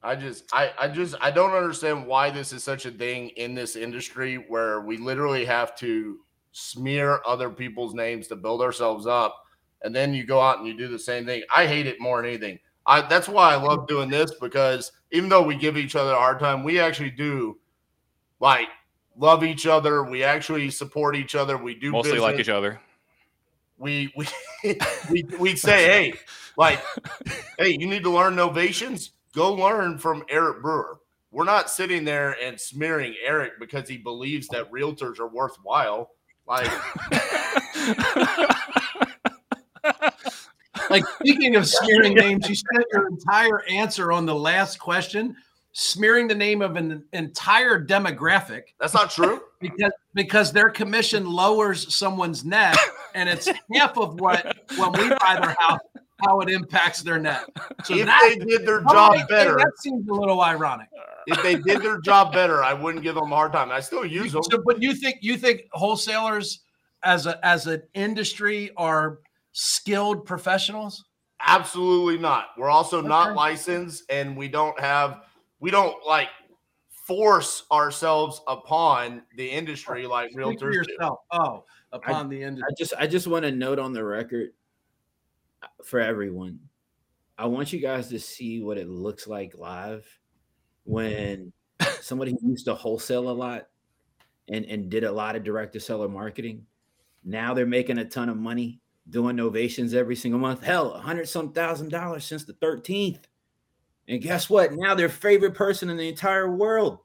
[0.04, 3.54] I just I I just I don't understand why this is such a thing in
[3.54, 6.20] this industry where we literally have to
[6.52, 9.36] smear other people's names to build ourselves up
[9.84, 11.44] and then you go out and you do the same thing.
[11.54, 12.60] I hate it more than anything.
[12.86, 16.16] I that's why I love doing this because even though we give each other a
[16.16, 17.60] hard time, we actually do
[18.40, 18.68] like
[19.16, 20.04] love each other.
[20.04, 21.58] We actually support each other.
[21.58, 22.24] We do Mostly business.
[22.24, 22.80] like each other.
[23.78, 24.28] we we
[25.10, 26.14] we we'd say, hey,
[26.58, 26.84] like,
[27.60, 29.12] hey, you need to learn novations.
[29.34, 31.00] Go learn from Eric Brewer.
[31.32, 36.10] We're not sitting there and smearing Eric because he believes that realtors are worthwhile.
[36.52, 36.72] Like,
[40.90, 45.38] Like speaking of smearing names, you spent your entire answer on the last question,
[45.72, 49.42] smearing the name of an entire demographic that's not true.
[49.62, 52.78] because because their commission lowers someone's net,
[53.16, 55.80] and it's half of what when we buy their house,
[56.22, 57.46] how it impacts their net.
[57.84, 60.88] So if that, they did their job better, That seems a little ironic.
[61.28, 63.72] if they did their job better, I wouldn't give them a hard time.
[63.72, 64.44] I still use them.
[64.44, 66.62] So, but you think you think wholesalers
[67.04, 69.20] as a as an industry are
[69.52, 71.06] skilled professionals?
[71.46, 72.50] Absolutely not.
[72.58, 75.22] We're also not licensed and we don't have
[75.60, 76.30] we don't like
[77.08, 80.78] force ourselves upon the industry oh, like Speak for realtors do.
[80.78, 81.20] yourself.
[81.32, 82.68] Oh, upon the industry.
[82.70, 84.52] I just I just want to note on the record
[85.84, 86.60] for everyone.
[87.38, 90.06] I want you guys to see what it looks like live
[90.84, 91.52] when
[92.02, 93.68] somebody who used to wholesale a lot
[94.48, 96.66] and, and did a lot of direct to seller marketing.
[97.24, 100.64] Now they're making a ton of money doing novations every single month.
[100.64, 103.22] Hell, a hundred some thousand dollars since the 13th.
[104.08, 104.74] And guess what?
[104.74, 107.00] Now their favorite person in the entire world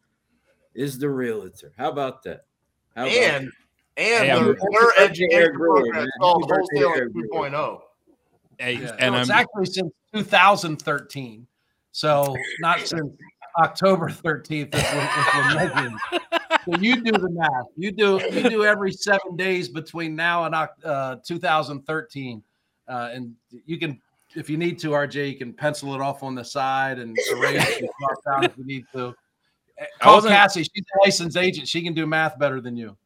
[0.74, 1.72] is the realtor.
[1.76, 2.44] How about that?
[2.94, 3.34] How about that?
[3.34, 3.44] And
[3.96, 6.96] and Hey, I'm- their, their birthday, education Eric Brewer, program is called Happy birthday, Wholesaling
[6.96, 7.50] Eric Brewer.
[7.50, 7.80] 2.0.
[8.58, 8.96] Hey, Yeah.
[8.98, 11.46] and No, it's I'm actually since 2013.
[11.92, 13.16] So not since
[13.58, 14.68] October 13th.
[14.74, 16.20] If we're, if we're.
[16.74, 17.66] So you do the math.
[17.76, 22.42] You do you do every seven days between now and Oc- uh, 2013,
[22.88, 23.34] uh, and
[23.66, 24.00] you can,
[24.34, 27.64] if you need to, RJ, you can pencil it off on the side and erase
[27.78, 27.90] it
[28.26, 29.14] down if you need to.
[30.00, 30.62] Call Cassie.
[30.64, 31.68] She's a licensed agent.
[31.68, 32.96] She can do math better than you.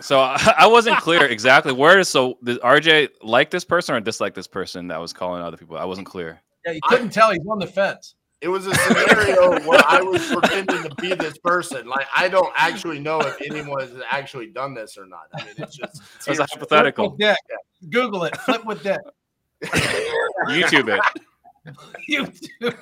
[0.00, 2.02] So I, I wasn't clear exactly where.
[2.04, 5.76] So did RJ like this person or dislike this person that was calling other people?
[5.76, 6.40] I wasn't clear.
[6.64, 7.30] Yeah, you couldn't tell.
[7.30, 8.14] He's on the fence.
[8.42, 11.86] It was a scenario where I was pretending to be this person.
[11.86, 15.28] Like I don't actually know if anyone has actually done this or not.
[15.34, 17.16] I mean, it's just it's It was a hypothetical.
[17.16, 17.90] Flip with dick.
[17.90, 18.36] Google it.
[18.36, 19.00] Flip with dick.
[20.48, 21.00] YouTube it.
[22.08, 22.76] YouTube.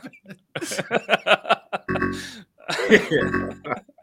[3.65, 3.81] do.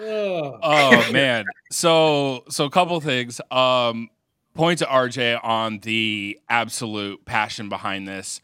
[0.00, 0.58] Oh.
[0.62, 1.44] oh man.
[1.70, 3.40] So so a couple things.
[3.50, 4.08] Um
[4.54, 8.40] point to RJ on the absolute passion behind this.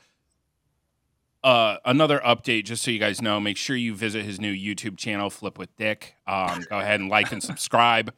[1.42, 4.96] Uh another update just so you guys know, make sure you visit his new YouTube
[4.96, 6.14] channel Flip with Dick.
[6.26, 8.12] Um go ahead and like and subscribe.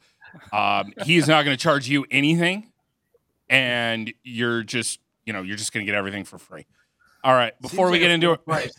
[0.51, 2.71] Um he's not going to charge you anything
[3.49, 6.65] and you're just, you know, you're just going to get everything for free.
[7.23, 8.71] All right, before we Seems get like a into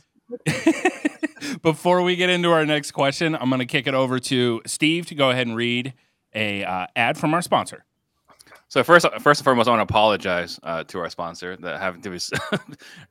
[0.50, 1.10] it.
[1.62, 5.06] Before we get into our next question, I'm going to kick it over to Steve
[5.06, 5.94] to go ahead and read
[6.34, 7.84] a uh, ad from our sponsor.
[8.68, 12.02] So first, first and foremost, I want to apologize uh, to our sponsor that having
[12.02, 12.18] to be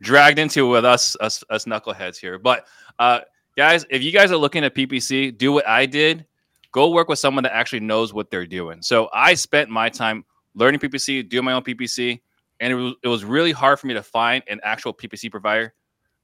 [0.02, 2.38] dragged into with us, us, us knuckleheads here.
[2.38, 2.68] But
[3.00, 3.22] uh,
[3.56, 6.26] guys, if you guys are looking at PPC, do what I did.
[6.72, 8.82] Go work with someone that actually knows what they're doing.
[8.82, 12.20] So I spent my time learning PPC, doing my own PPC,
[12.60, 15.74] and it was, it was really hard for me to find an actual PPC provider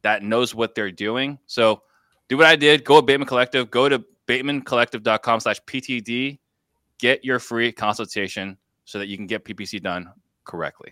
[0.02, 1.38] that knows what they're doing.
[1.46, 1.84] So
[2.30, 2.86] do what I did.
[2.86, 3.70] Go to Bateman Collective.
[3.70, 6.40] Go to batemancollective.com slash PTD.
[7.00, 10.12] Get your free consultation so that you can get PPC done
[10.46, 10.92] correctly.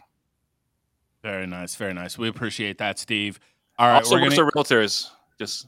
[1.24, 2.18] Very nice, very nice.
[2.18, 3.40] We appreciate that, Steve.
[3.78, 4.46] All right, also, we're works gonna.
[4.46, 5.10] with realtors.
[5.38, 5.68] Just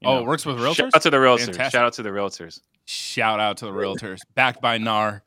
[0.00, 0.74] you oh, know, it works with realtors.
[0.74, 0.94] Shout realtors.
[0.96, 1.44] out to the realtors.
[1.46, 1.72] Fantastic.
[1.72, 2.60] Shout out to the realtors.
[2.84, 4.20] Shout out to the realtors.
[4.34, 5.22] Backed by NAR,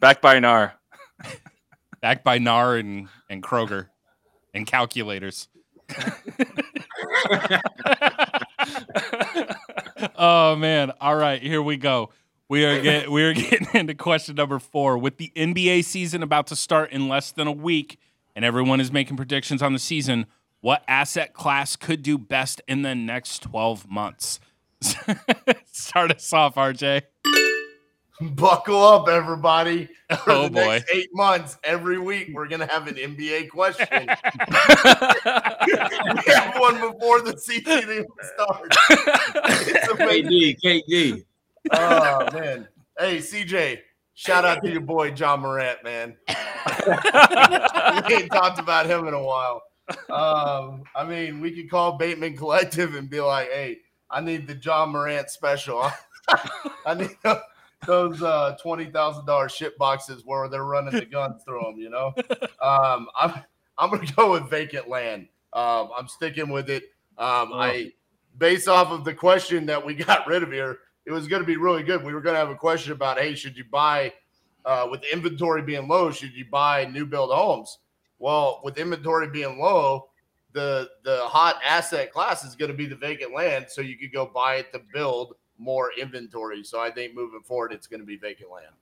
[0.00, 0.74] Backed by NAR.
[2.00, 3.88] backed by NAR and and Kroger,
[4.54, 5.48] and calculators.
[10.16, 10.92] oh man!
[11.00, 12.10] All right, here we go.
[12.48, 14.98] We are get we are getting into question number four.
[14.98, 17.98] With the NBA season about to start in less than a week,
[18.34, 20.26] and everyone is making predictions on the season,
[20.60, 24.40] what asset class could do best in the next twelve months?
[25.72, 27.02] Start us off, RJ.
[28.20, 29.88] Buckle up, everybody.
[30.24, 30.66] For Oh the boy.
[30.66, 33.86] next eight months, every week we're gonna have an NBA question.
[33.90, 34.04] we
[36.32, 38.76] have one before the season even starts.
[39.98, 41.24] KD, KD.
[41.72, 42.66] Oh man.
[42.98, 43.80] Hey CJ,
[44.14, 46.16] shout out to your boy Ja Morant, man.
[46.28, 49.62] we ain't talked about him in a while.
[50.08, 53.78] Um, I mean, we could call Bateman Collective and be like, "Hey,
[54.10, 55.90] I need the Ja Morant special.
[56.86, 57.40] I need tho-
[57.86, 61.90] those uh, twenty thousand dollars shit boxes where they're running the guns through them." You
[61.90, 62.14] know,
[62.60, 63.42] um, I'm
[63.78, 65.28] I'm gonna go with vacant land.
[65.52, 66.84] Um, I'm sticking with it.
[67.18, 67.92] Um, I
[68.38, 71.46] based off of the question that we got rid of here, it was going to
[71.46, 72.04] be really good.
[72.04, 74.12] We were going to have a question about, hey, should you buy
[74.64, 76.10] uh, with inventory being low?
[76.10, 77.78] Should you buy new build homes?
[78.18, 80.08] Well, with inventory being low,
[80.52, 84.12] the the hot asset class is going to be the vacant land, so you could
[84.12, 86.64] go buy it to build more inventory.
[86.64, 88.74] So I think moving forward, it's going to be vacant land.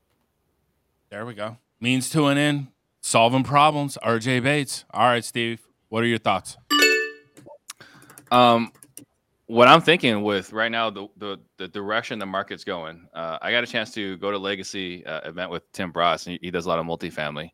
[1.11, 1.59] There we go.
[1.81, 2.69] Means to an end,
[3.01, 3.99] solving problems.
[4.03, 4.85] RJ Bates.
[4.91, 5.61] All right, Steve.
[5.89, 6.57] What are your thoughts?
[8.33, 8.73] Um,
[9.47, 13.07] what I'm thinking with right now, the the, the direction the market's going.
[13.15, 16.39] Uh, I got a chance to go to Legacy uh, event with Tim Bratz, and
[16.41, 17.51] he, he, does a lot of multifamily.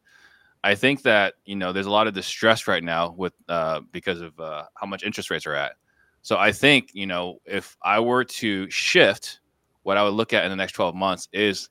[0.62, 4.20] I think that you know there's a lot of distress right now with uh, because
[4.20, 5.72] of uh, how much interest rates are at.
[6.22, 9.40] So I think you know if I were to shift,
[9.82, 11.68] what I would look at in the next 12 months is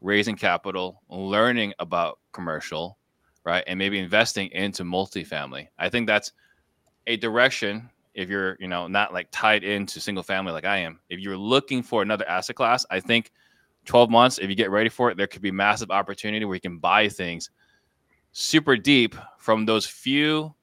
[0.00, 2.98] raising capital, learning about commercial,
[3.44, 5.68] right, and maybe investing into multifamily.
[5.78, 6.32] I think that's
[7.06, 11.00] a direction if you're you know not like tied into single family like I am,
[11.08, 13.30] if you're looking for another asset class, I think
[13.84, 16.60] 12 months, if you get ready for it, there could be massive opportunity where you
[16.60, 17.50] can buy things
[18.32, 20.54] super deep from those few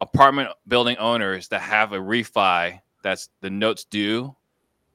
[0.00, 4.34] apartment building owners that have a refi that's the notes due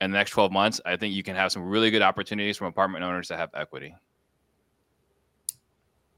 [0.02, 0.82] in the next 12 months.
[0.86, 3.96] I think you can have some really good opportunities from apartment owners that have equity.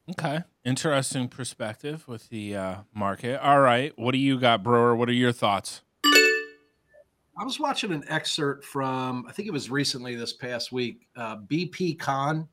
[0.09, 0.39] Okay.
[0.63, 3.41] Interesting perspective with the uh, market.
[3.41, 3.91] All right.
[3.97, 4.95] What do you got, Brewer?
[4.95, 5.81] What are your thoughts?
[6.05, 11.37] I was watching an excerpt from, I think it was recently this past week, uh,
[11.37, 12.47] BP Con.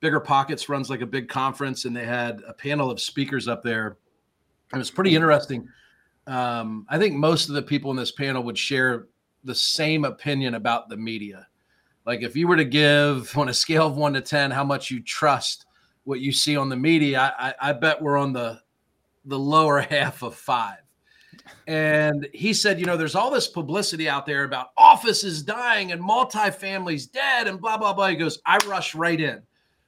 [0.00, 3.62] Bigger Pockets runs like a big conference, and they had a panel of speakers up
[3.62, 3.98] there.
[4.72, 5.68] It was pretty interesting.
[6.26, 9.06] Um, I think most of the people in this panel would share
[9.44, 11.46] the same opinion about the media.
[12.06, 14.90] Like, if you were to give on a scale of one to 10 how much
[14.90, 15.66] you trust
[16.04, 18.60] what you see on the media, I, I bet we're on the
[19.26, 20.78] the lower half of five.
[21.66, 26.02] And he said, you know, there's all this publicity out there about offices dying and
[26.02, 28.08] multifamilies dead and blah blah blah.
[28.08, 29.42] He goes, I rush right in.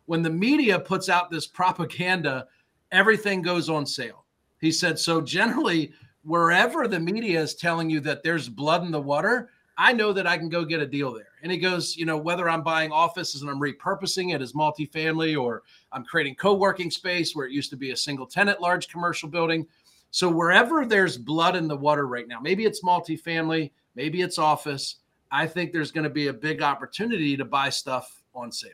[0.07, 2.47] When the media puts out this propaganda,
[2.91, 4.22] everything goes on sale.
[4.63, 5.93] He said, so generally,
[6.23, 10.25] wherever the media is telling you that there's blood in the water, I know that
[10.25, 11.33] I can go get a deal there.
[11.43, 15.37] And he goes, you know, whether I'm buying offices and I'm repurposing it as multifamily
[15.37, 18.87] or I'm creating co working space where it used to be a single tenant large
[18.87, 19.67] commercial building.
[20.13, 24.99] So wherever there's blood in the water right now, maybe it's multifamily, maybe it's office,
[25.33, 28.71] I think there's going to be a big opportunity to buy stuff on sale.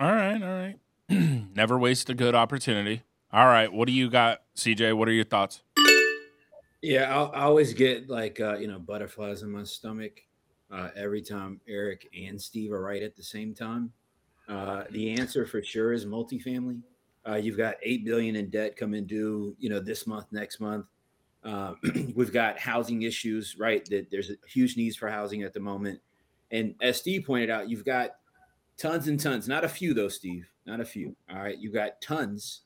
[0.00, 0.42] All right.
[0.42, 0.78] All right.
[1.54, 3.02] Never waste a good opportunity.
[3.32, 3.72] All right.
[3.72, 4.94] What do you got, CJ?
[4.94, 5.62] What are your thoughts?
[6.82, 10.20] Yeah, I'll, i always get like uh, you know butterflies in my stomach
[10.70, 13.90] uh, every time Eric and Steve are right at the same time.
[14.48, 16.82] Uh, the answer for sure is multifamily.
[17.26, 20.86] Uh, you've got eight billion in debt coming due, you know, this month, next month.
[21.44, 21.74] Uh,
[22.14, 23.84] we've got housing issues, right?
[23.88, 26.00] That there's a huge needs for housing at the moment,
[26.50, 28.16] and as Steve pointed out, you've got
[28.76, 31.16] tons and tons, not a few though, Steve, not a few.
[31.30, 32.62] All right, you've got tons.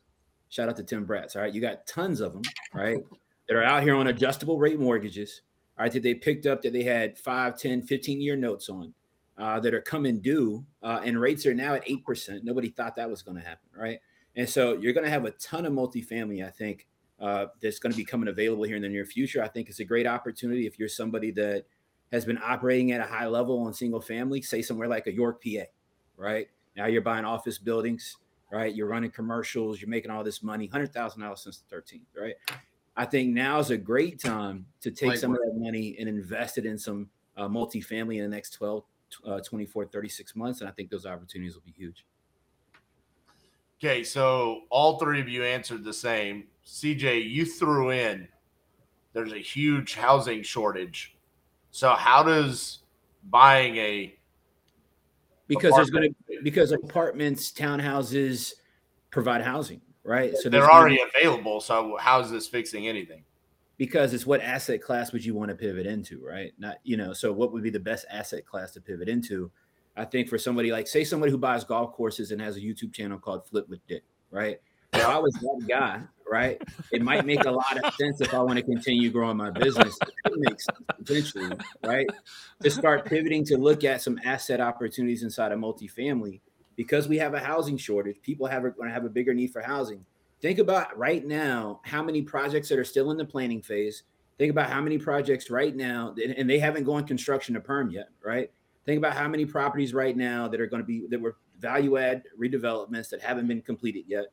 [0.57, 1.37] Shout out to Tim Bratz.
[1.37, 2.41] All right, you got tons of them,
[2.73, 2.97] right?
[3.47, 5.43] that are out here on adjustable rate mortgages,
[5.79, 8.95] all right, that they picked up that they had 5, 10, 15 year notes on
[9.37, 12.43] uh, that are coming due, uh, and rates are now at 8%.
[12.43, 13.99] Nobody thought that was going to happen, right?
[14.35, 16.87] And so you're going to have a ton of multifamily, I think,
[17.21, 19.43] uh, that's going to be coming available here in the near future.
[19.43, 21.67] I think it's a great opportunity if you're somebody that
[22.13, 25.45] has been operating at a high level on single family, say somewhere like a York,
[25.45, 25.65] PA,
[26.17, 26.49] right?
[26.79, 28.17] Now you're buying office buildings,
[28.57, 28.75] right?
[28.75, 32.35] You're running commercials, you're making all this money, $100,000 since the 13th, right?
[32.97, 35.41] I think now is a great time to take Light some work.
[35.41, 38.85] of that money and invest it in some uh, multifamily in the next 12,
[39.27, 40.61] uh, 24, 36 months.
[40.61, 42.07] And I think those opportunities will be huge.
[43.79, 46.45] Okay, so all three of you answered the same.
[46.65, 48.27] CJ, you threw in
[49.17, 51.17] there's a huge housing shortage.
[51.71, 52.81] So how does
[53.31, 54.15] buying a
[55.49, 58.55] because there's going to because apartments, townhouses
[59.11, 60.37] provide housing right?
[60.37, 61.61] So they're already available.
[61.61, 63.25] So how is this fixing anything?
[63.77, 66.53] Because it's what asset class would you want to pivot into, right?
[66.59, 67.13] Not you know.
[67.13, 69.51] So what would be the best asset class to pivot into?
[69.97, 72.95] I think for somebody like say somebody who buys golf courses and has a YouTube
[72.95, 74.61] channel called Flip with Dick, right?
[74.95, 76.01] If I was that guy,
[76.31, 76.61] right,
[76.93, 79.99] it might make a lot of sense if I want to continue growing my business.
[80.25, 82.07] It makes sense potentially, right?
[82.63, 86.41] To start pivoting to look at some asset opportunities inside of multifamily
[86.77, 89.63] because we have a housing shortage, people have going to have a bigger need for
[89.63, 90.05] housing.
[90.41, 94.03] Think about right now how many projects that are still in the planning phase.
[94.39, 98.11] Think about how many projects right now, and they haven't gone construction to perm yet,
[98.23, 98.51] right?
[98.85, 101.97] Think about how many properties right now that are going to be that were value
[101.97, 104.27] add redevelopments that haven't been completed yet,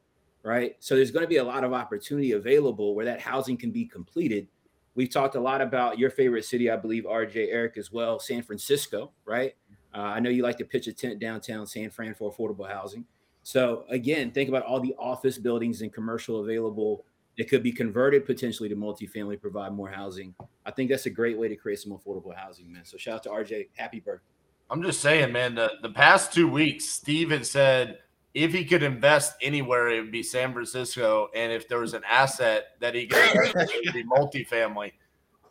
[0.44, 0.76] right?
[0.80, 3.86] So there's going to be a lot of opportunity available where that housing can be
[3.86, 4.48] completed.
[4.96, 8.44] We've talked a lot about your favorite city, I believe, RJ Eric as well, San
[8.44, 9.56] Francisco, right?
[9.96, 13.06] Uh, I know you like to pitch a tent downtown San Fran for affordable housing.
[13.44, 17.06] So again, think about all the office buildings and commercial available.
[17.38, 20.36] It could be converted potentially to multifamily, provide more housing.
[20.66, 22.86] I think that's a great way to create some affordable housing, man.
[22.86, 23.70] So shout out to RJ.
[23.76, 24.26] Happy birthday.
[24.70, 28.00] I'm just saying, man, the, the past two weeks, Steve had said
[28.34, 31.30] if he could invest anywhere, it would be San Francisco.
[31.36, 34.94] And if there was an asset that he could invest, in, it would be multifamily.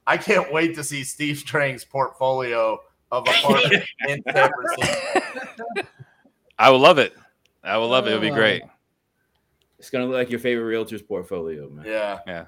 [0.06, 2.80] I can't wait to see Steve Trang's portfolio
[3.12, 5.20] of apartments in San Francisco.
[6.58, 7.14] I would love it.
[7.62, 8.10] I would love it.
[8.10, 8.34] It would be oh.
[8.34, 8.62] great.
[9.78, 11.84] It's gonna look like your favorite realtor's portfolio, man.
[11.86, 12.18] Yeah.
[12.26, 12.44] Yeah.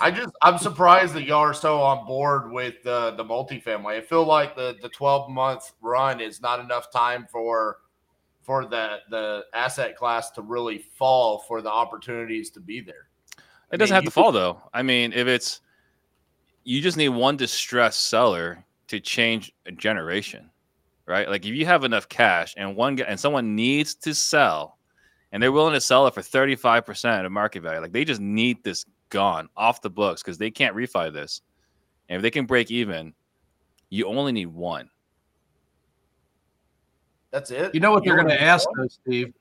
[0.00, 3.98] I just I'm surprised that y'all are so on board with the the multifamily.
[3.98, 7.78] I feel like the the 12 month run is not enough time for
[8.42, 13.08] for the the asset class to really fall for the opportunities to be there.
[13.72, 14.60] It doesn't have to fall though.
[14.74, 15.60] I mean, if it's
[16.64, 20.50] you just need one distressed seller to change a generation,
[21.06, 21.28] right?
[21.28, 24.78] Like if you have enough cash and one and someone needs to sell
[25.32, 28.62] and they're willing to sell it for 35% of market value, like they just need
[28.62, 31.40] this gone off the books because they can't refi this.
[32.08, 33.14] And if they can break even,
[33.88, 34.90] you only need one.
[37.32, 37.74] That's it.
[37.74, 39.32] You know what they're You're going to ask, do though, Steve?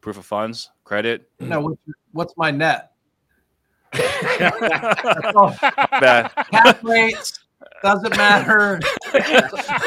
[0.00, 1.28] Proof of funds, credit.
[1.40, 1.78] No, what's,
[2.12, 2.92] what's my net?
[3.92, 4.50] Bad.
[6.52, 7.40] Cap rates
[7.82, 8.78] doesn't matter.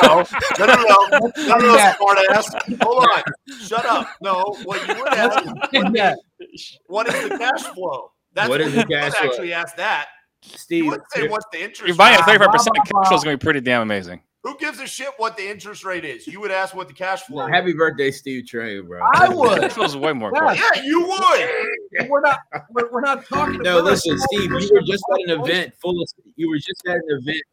[0.02, 0.26] No,
[0.60, 1.96] no, no, no, no, no, Yeah.
[1.96, 2.54] smart ass.
[2.82, 3.24] Hold on.
[3.62, 4.08] Shut up.
[4.22, 5.46] No, what you would ask,
[5.92, 6.18] net.
[6.88, 8.12] what is the cash flow?
[8.34, 9.30] That's What is the you cash flow?
[9.30, 10.08] actually ask that.
[10.44, 12.42] You Steve, would say what's the interest You're buying at rate?
[12.42, 14.22] 35%, cash flow is going to be pretty damn amazing.
[14.44, 16.28] Who gives a shit what the interest rate is?
[16.28, 17.46] You would ask what the cash flow.
[17.46, 17.52] is.
[17.52, 19.00] happy birthday, Steve Trang, bro.
[19.16, 19.62] I would.
[19.62, 20.52] Cash flow is way more Yeah.
[20.54, 22.10] Yeah, you would.
[22.10, 22.40] We're not.
[22.70, 23.62] We're, we're not talking.
[23.62, 26.84] No, about listen, Steve, you were just at an event full of you were just
[26.88, 27.44] at an event.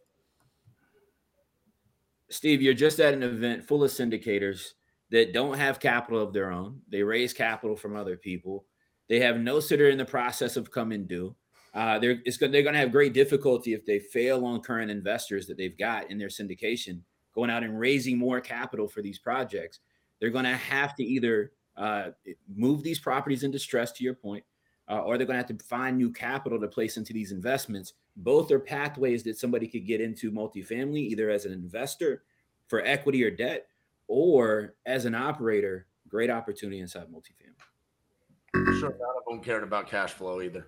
[2.29, 4.73] Steve, you're just at an event full of syndicators
[5.11, 6.81] that don't have capital of their own.
[6.89, 8.65] They raise capital from other people.
[9.09, 11.35] They have no sitter in the process of coming due.
[11.73, 15.47] Uh, they're going they're going to have great difficulty if they fail on current investors
[15.47, 17.01] that they've got in their syndication,
[17.35, 19.81] going out and raising more capital for these projects.
[20.19, 22.11] They're going to have to either uh,
[22.55, 24.45] move these properties in distress, to your point,
[24.89, 27.95] uh, or they're going to have to find new capital to place into these investments.
[28.17, 32.25] Both are pathways that somebody could get into multifamily, either as an investor
[32.67, 33.69] for equity or debt,
[34.09, 35.87] or as an operator.
[36.09, 38.81] Great opportunity inside multifamily.
[38.81, 40.67] Sure, none of them cared about cash flow either.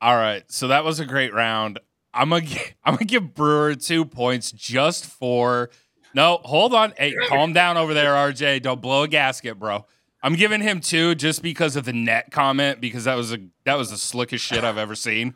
[0.00, 1.78] All right, so that was a great round.
[2.14, 5.70] I'm gonna gi- I'm gonna give Brewer two points just for.
[6.14, 6.92] No, hold on.
[6.96, 8.62] Hey, calm down over there, RJ.
[8.62, 9.86] Don't blow a gasket, bro.
[10.22, 13.74] I'm giving him two just because of the net comment because that was a that
[13.78, 15.34] was the slickest shit I've ever seen.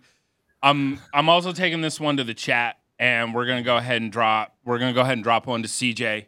[0.62, 4.10] I'm I'm also taking this one to the chat and we're gonna go ahead and
[4.10, 6.26] drop we're gonna go ahead and drop one to CJ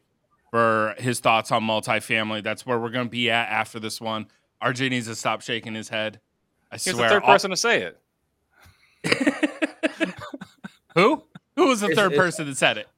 [0.51, 2.43] for his thoughts on multifamily.
[2.43, 4.29] That's where we're gonna be at after this one.
[4.63, 6.21] RJ needs to stop shaking his head.
[6.71, 7.09] I He's the swear.
[7.09, 7.99] third all- person to say it.
[10.95, 11.23] Who?
[11.57, 12.89] Who was the It's- third it's- person that said it?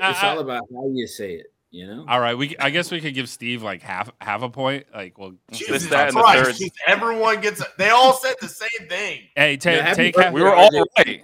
[0.00, 1.46] It's Uh, all about how you say it.
[1.70, 2.06] You know.
[2.08, 4.86] All right, we I guess we could give Steve like half half a point.
[4.94, 7.62] Like, well, Jesus that in the Christ, third- just everyone gets.
[7.76, 9.24] They all said the same thing.
[9.36, 10.24] hey, ta- Yeah, take birthday.
[10.26, 10.32] half.
[10.34, 10.86] We were all RJ.
[10.98, 11.22] right.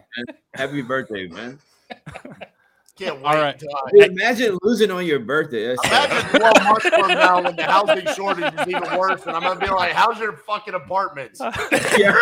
[0.54, 1.58] Happy birthday, man.
[2.96, 3.24] Can't wait.
[3.24, 3.60] All right.
[3.92, 5.66] Dude, imagine losing on your birthday.
[5.66, 9.42] That's Imagine 12 months from now when the housing shortage is even worse, and I'm
[9.42, 11.40] gonna be like, "How's your fucking apartments?"
[11.98, 12.14] yeah,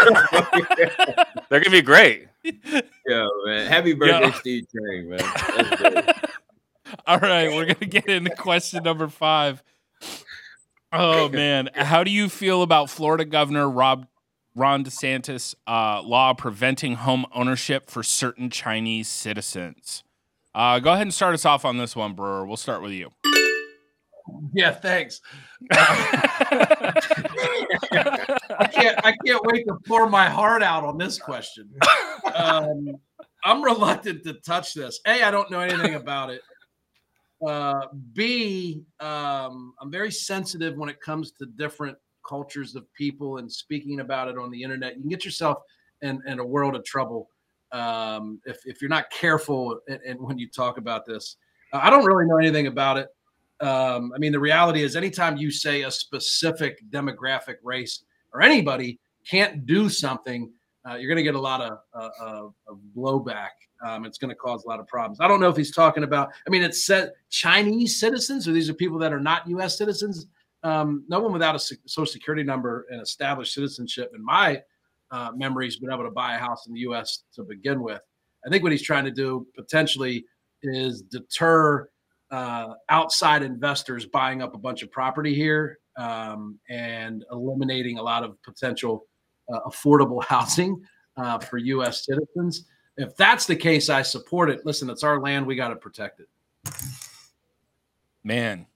[1.51, 2.29] They're gonna be great.
[2.45, 3.67] Yo, man.
[3.67, 4.33] Happy birthday, Yo.
[4.33, 6.15] Steve Trang, man.
[7.07, 9.63] All right, we're gonna get into question number five.
[10.91, 14.07] Oh man, how do you feel about Florida Governor Rob
[14.55, 20.03] Ron DeSantis uh, law preventing home ownership for certain Chinese citizens?
[20.55, 22.47] Uh, go ahead and start us off on this one, Brewer.
[22.47, 23.11] We'll start with you.
[24.53, 25.21] Yeah, thanks.
[25.73, 26.93] I
[28.71, 29.05] can't.
[29.05, 31.71] I can't wait to pour my heart out on this question.
[32.35, 32.97] Um,
[33.45, 35.01] I'm reluctant to touch this.
[35.07, 36.43] A, I don't know anything about it.
[37.47, 41.97] Uh, B, um, I'm very sensitive when it comes to different
[42.27, 44.95] cultures of people and speaking about it on the internet.
[44.95, 45.59] You can get yourself
[46.03, 47.29] in, in a world of trouble
[47.73, 51.37] um, if, if you're not careful and, when you talk about this.
[51.73, 53.09] Uh, I don't really know anything about it.
[53.61, 58.99] Um, I mean, the reality is, anytime you say a specific demographic, race, or anybody
[59.29, 60.51] can't do something,
[60.89, 62.55] uh, you're going to get a lot of, uh, of,
[62.97, 63.51] blowback.
[63.87, 65.21] Um, it's going to cause a lot of problems.
[65.21, 66.31] I don't know if he's talking about.
[66.47, 69.79] I mean, it said Chinese citizens, or these are people that are not U.S.
[69.79, 70.27] citizens.
[70.65, 74.61] Um, no one without a social security number and established citizenship, in my
[75.13, 77.25] uh, been able to buy a house in the U.S.
[77.35, 78.01] to begin with.
[78.45, 80.25] I think what he's trying to do potentially
[80.63, 81.89] is deter
[82.31, 88.25] uh, outside investors buying up a bunch of property here um, and eliminating a lot
[88.25, 89.07] of potential
[89.53, 90.83] uh, affordable housing
[91.17, 92.07] uh, for U.S.
[92.07, 92.65] citizens.
[92.97, 94.65] If that's the case, I support it.
[94.65, 96.29] Listen, it's our land; we got to protect it.
[98.25, 98.67] Man,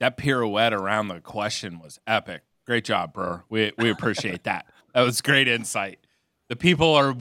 [0.00, 2.42] that pirouette around the question was epic.
[2.66, 3.42] Great job, bro.
[3.48, 4.66] We we appreciate that.
[4.94, 5.98] That was great insight.
[6.48, 7.14] The people are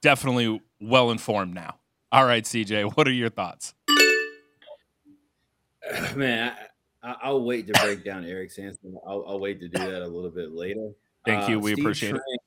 [0.00, 1.76] definitely well informed now.
[2.12, 3.74] All right, CJ, what are your thoughts?
[6.14, 6.54] Man,
[7.02, 8.78] I, will wait to break down Eric's answer.
[9.06, 10.90] I'll, I'll, wait to do that a little bit later.
[11.26, 11.58] Thank you.
[11.58, 12.40] Uh, we Steve appreciate Trang, it.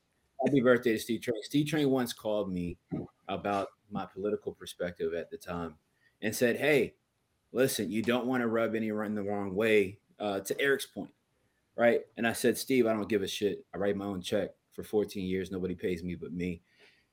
[0.45, 1.43] Happy birthday to Steve Trang.
[1.43, 2.78] Steve Trang once called me
[3.28, 5.76] about my political perspective at the time
[6.22, 6.95] and said, Hey,
[7.51, 9.97] listen, you don't want to rub anyone the wrong way.
[10.19, 11.09] Uh, to Eric's point,
[11.76, 12.01] right?
[12.15, 13.65] And I said, Steve, I don't give a shit.
[13.74, 15.51] I write my own check for 14 years.
[15.51, 16.61] Nobody pays me but me.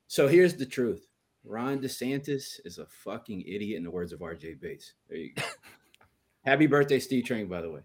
[0.07, 1.07] So here's the truth
[1.45, 4.95] Ron DeSantis is a fucking idiot, in the words of RJ Bates.
[5.09, 5.43] There you go.
[6.45, 7.81] Happy birthday, Steve Trang, by the way.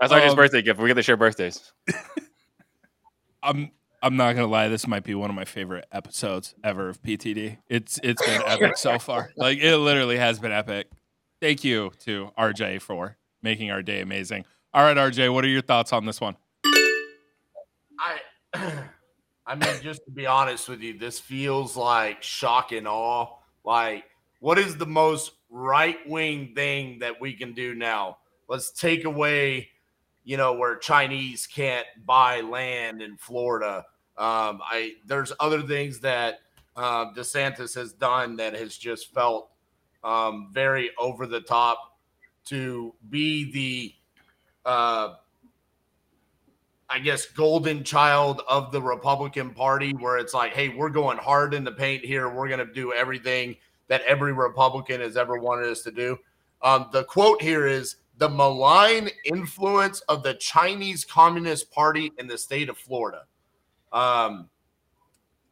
[0.00, 0.80] That's RJ's um, birthday gift.
[0.80, 1.72] We get to share birthdays.
[3.42, 3.70] I'm
[4.02, 7.58] I'm not gonna lie, this might be one of my favorite episodes ever of PTD.
[7.68, 9.32] It's it's been epic so far.
[9.36, 10.88] Like it literally has been epic.
[11.40, 14.44] Thank you to RJ for making our day amazing.
[14.76, 16.36] All right, RJ, what are your thoughts on this one?
[17.98, 18.18] I
[19.46, 23.38] I mean, just to be honest with you, this feels like shock and awe.
[23.64, 24.04] Like,
[24.40, 28.18] what is the most right wing thing that we can do now?
[28.48, 29.70] Let's take away,
[30.24, 33.76] you know, where Chinese can't buy land in Florida.
[34.18, 36.40] Um, I there's other things that
[36.76, 39.52] uh, DeSantis has done that has just felt
[40.04, 41.96] um, very over the top
[42.48, 43.94] to be the
[44.66, 45.14] uh,
[46.88, 51.54] I guess, golden child of the Republican Party, where it's like, hey, we're going hard
[51.54, 52.28] in the paint here.
[52.28, 53.56] We're going to do everything
[53.88, 56.18] that every Republican has ever wanted us to do.
[56.62, 62.38] Um, the quote here is the malign influence of the Chinese Communist Party in the
[62.38, 63.24] state of Florida.
[63.92, 64.48] Um,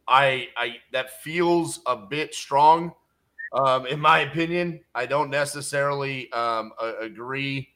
[0.07, 2.93] I, I that feels a bit strong,
[3.53, 4.81] um, in my opinion.
[4.93, 7.74] I don't necessarily um, agree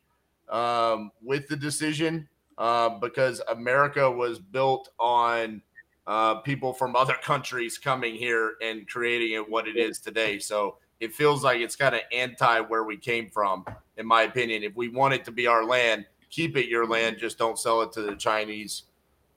[0.49, 2.27] um, with the decision
[2.57, 5.61] uh, because America was built on
[6.07, 10.39] uh, people from other countries coming here and creating it what it is today.
[10.39, 13.65] So it feels like it's kind of anti where we came from,
[13.97, 14.63] in my opinion.
[14.63, 17.17] If we want it to be our land, keep it your land.
[17.19, 18.83] Just don't sell it to the Chinese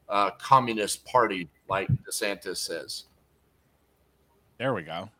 [0.09, 3.05] uh, Communist Party, like DeSantis says.
[4.59, 5.11] There we go.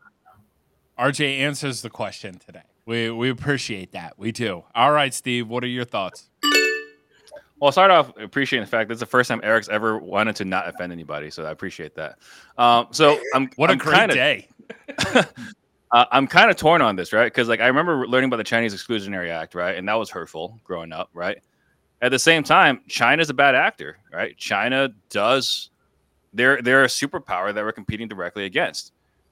[0.97, 2.63] RJ answers the question today.
[2.85, 4.17] We we appreciate that.
[4.17, 4.63] We do.
[4.75, 5.47] All right, Steve.
[5.47, 6.29] What are your thoughts?
[6.43, 10.35] Well, I'll start off appreciating the fact this is the first time Eric's ever wanted
[10.37, 12.17] to not offend anybody, so I appreciate that.
[12.57, 14.49] Um, so I'm what I'm a great kinda, day.
[15.93, 17.27] uh, I'm kind of torn on this, right?
[17.27, 20.59] Because like I remember learning about the Chinese Exclusionary Act, right, and that was hurtful
[20.65, 21.37] growing up, right?
[22.01, 24.35] At the same time, China's a bad actor, right?
[24.37, 25.69] China does
[26.33, 28.91] they're they're a superpower that we're competing directly against,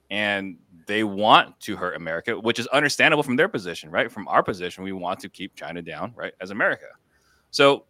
[0.09, 0.55] and
[0.87, 4.11] they want to hurt America, which is understandable from their position, right?
[4.11, 6.87] From our position, we want to keep China down, right, as America.
[7.51, 7.85] So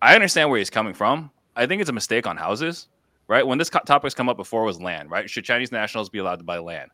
[0.00, 1.30] I understand where he's coming from.
[1.56, 2.88] I think it's a mistake on houses,
[3.28, 3.46] right?
[3.46, 5.28] When this co- topic's come up before was land, right?
[5.28, 6.90] Should Chinese nationals be allowed to buy land?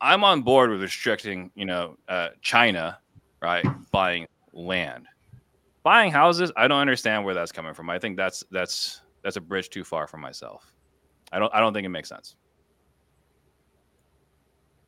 [0.00, 2.98] I'm on board with restricting, you know, uh, China,
[3.40, 5.06] right, buying land.
[5.82, 7.88] Buying houses, I don't understand where that's coming from.
[7.90, 10.72] I think that's that's that's a bridge too far for myself.
[11.32, 12.36] I don't I don't think it makes sense.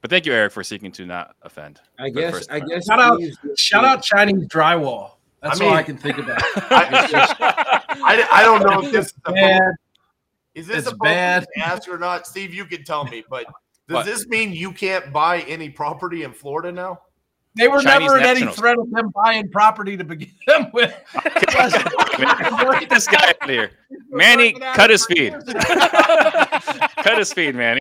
[0.01, 1.81] But thank you, Eric, for seeking to not offend.
[1.99, 3.21] I guess I guess shout out
[3.57, 5.13] shout out Chinese drywall.
[5.43, 6.41] That's I mean, all I can think about.
[6.71, 7.37] I,
[7.91, 9.73] I, I, don't know if this is bad.
[10.55, 12.53] Is this it's a bad ask or not, Steve?
[12.53, 13.25] You can tell me.
[13.29, 13.47] But
[13.87, 14.07] does what?
[14.07, 17.01] this mean you can't buy any property in Florida now?
[17.57, 20.31] They were Chinese never in any threat of them buying property to begin
[20.73, 20.95] with.
[21.25, 23.71] Get this guy out here.
[24.11, 25.35] Manny, cut his feed.
[27.03, 27.81] cut his feed, Manny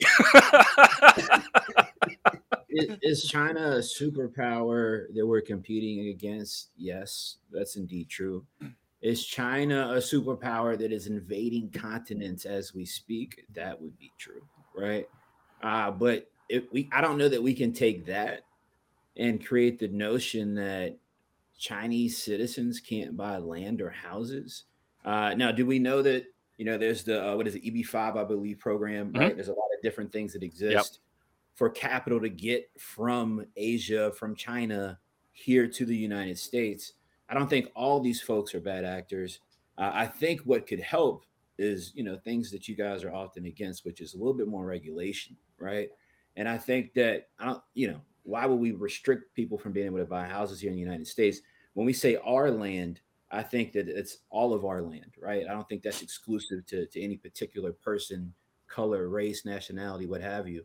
[2.77, 6.69] is, is China a superpower that we're competing against?
[6.77, 8.45] Yes, that's indeed true.
[9.01, 13.45] Is China a superpower that is invading continents as we speak?
[13.53, 14.41] That would be true,
[14.75, 15.07] right?
[15.61, 18.41] Uh, but if we, I don't know that we can take that
[19.15, 20.97] and create the notion that
[21.57, 24.65] Chinese citizens can't buy land or houses.
[25.05, 26.25] Uh, now, do we know that
[26.57, 29.27] you know there's the uh, what is it EB five I believe program, right?
[29.27, 29.35] Mm-hmm.
[29.35, 30.73] There's a lot of different things that exist.
[30.73, 31.06] Yep
[31.57, 34.99] for capital to get from Asia, from China
[35.31, 36.93] here to the United States.
[37.29, 39.39] I don't think all these folks are bad actors.
[39.75, 41.25] Uh, I think what could help
[41.57, 44.47] is, you know, things that you guys are often against, which is a little bit
[44.47, 45.89] more regulation, right?
[46.35, 49.87] And I think that I don't, you know, why would we restrict people from being
[49.87, 51.39] able to buy houses here in the United States?
[51.73, 53.01] When we say our land,
[53.31, 55.47] I think that it's all of our land, right?
[55.49, 58.31] I don't think that's exclusive to, to any particular person,
[58.67, 60.63] color, race, nationality, what have you.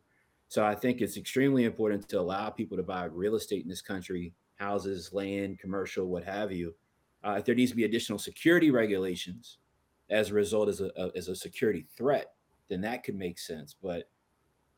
[0.53, 3.80] So I think it's extremely important to allow people to buy real estate in this
[3.80, 6.74] country, houses, land, commercial, what have you.
[7.24, 9.57] Uh, if there needs to be additional security regulations
[10.11, 12.34] as a result as a, a as a security threat,
[12.68, 13.74] then that could make sense.
[13.82, 14.11] But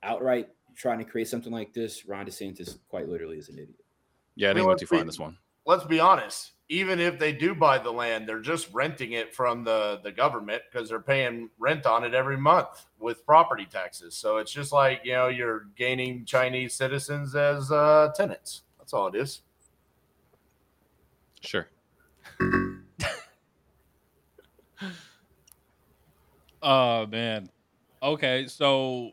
[0.05, 3.85] outright trying to create something like this, Ron DeSantis quite literally is an idiot.
[4.37, 5.01] Yeah, I You think know we're what, too far Pete?
[5.01, 5.37] in this one.
[5.67, 6.53] Let's be honest.
[6.71, 10.63] Even if they do buy the land, they're just renting it from the the government
[10.71, 14.17] because they're paying rent on it every month with property taxes.
[14.17, 18.63] So it's just like you know you're gaining Chinese citizens as uh, tenants.
[18.79, 19.43] That's all it is.
[21.41, 21.69] Sure.
[26.65, 27.51] Oh man.
[28.03, 29.13] Okay, so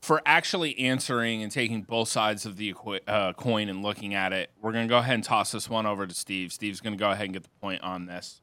[0.00, 4.32] for actually answering and taking both sides of the equi- uh, coin and looking at
[4.32, 6.52] it, we're gonna go ahead and toss this one over to Steve.
[6.52, 8.40] Steve's gonna go ahead and get the point on this.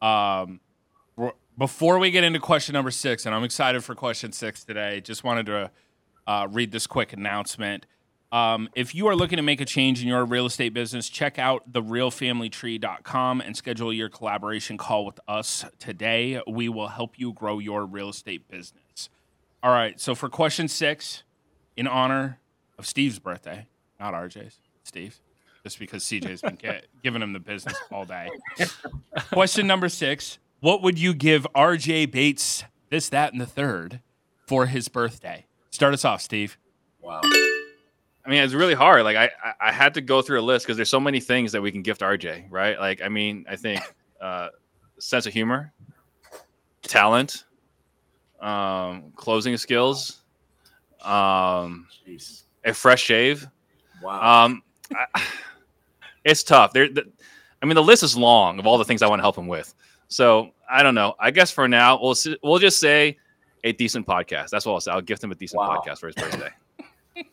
[0.00, 0.60] Um,
[1.56, 5.00] before we get into question number six, and I'm excited for question six today.
[5.00, 5.70] Just wanted to
[6.26, 7.86] uh, read this quick announcement.
[8.32, 11.38] Um, if you are looking to make a change in your real estate business, check
[11.38, 16.42] out therealfamilytree.com and schedule your collaboration call with us today.
[16.48, 18.72] We will help you grow your real estate business.
[19.64, 19.98] All right.
[19.98, 21.22] So for question six,
[21.76, 22.38] in honor
[22.78, 23.66] of Steve's birthday,
[23.98, 25.20] not RJ's, Steve's,
[25.62, 28.28] just because CJ's been get, giving him the business all day.
[29.32, 34.00] question number six What would you give RJ Bates this, that, and the third
[34.46, 35.46] for his birthday?
[35.70, 36.58] Start us off, Steve.
[37.00, 37.22] Wow.
[37.24, 39.02] I mean, it's really hard.
[39.04, 41.52] Like I, I- I had to go through a list because there's so many things
[41.52, 42.78] that we can gift RJ, right?
[42.78, 43.80] Like, I mean, I think
[44.20, 44.48] uh,
[44.98, 45.72] sense of humor,
[46.82, 47.44] talent,
[48.44, 50.22] um, closing skills,
[51.02, 52.42] um, Jeez.
[52.64, 53.46] a fresh shave.
[54.02, 54.44] Wow.
[54.44, 54.62] Um,
[55.14, 55.22] I,
[56.24, 56.72] it's tough.
[56.72, 57.10] There, the,
[57.62, 59.46] I mean, the list is long of all the things I want to help him
[59.46, 59.74] with.
[60.08, 61.14] So I don't know.
[61.18, 63.16] I guess for now, we'll we'll just say
[63.64, 64.50] a decent podcast.
[64.50, 64.92] That's what I'll say.
[64.92, 65.80] I'll gift him a decent Wow.
[65.84, 66.50] podcast for his birthday.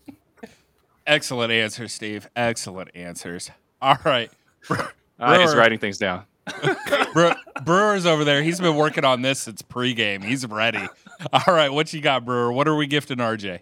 [1.07, 2.30] Excellent answer, Steve.
[2.36, 3.51] Excellent answers.
[3.82, 4.32] All right.
[4.70, 5.59] Uh, he's Brewer.
[5.59, 6.24] writing things down.
[7.14, 7.32] Bre-
[7.64, 8.42] Brewer's over there.
[8.42, 10.24] He's been working on this since pregame.
[10.24, 10.86] He's ready.
[11.34, 11.72] All right.
[11.72, 12.52] What you got, Brewer?
[12.52, 13.60] What are we gifting RJ?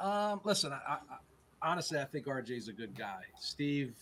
[0.00, 0.98] Um, listen, I, I-
[1.62, 3.22] honestly, I think RJ's a good guy.
[3.38, 3.94] Steve,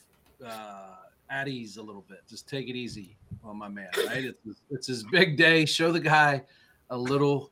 [0.45, 0.97] uh,
[1.31, 2.23] at ease a little bit.
[2.29, 3.89] Just take it easy on my man.
[4.07, 4.25] Right?
[4.25, 5.65] It's, it's his big day.
[5.65, 6.43] Show the guy
[6.91, 7.51] a little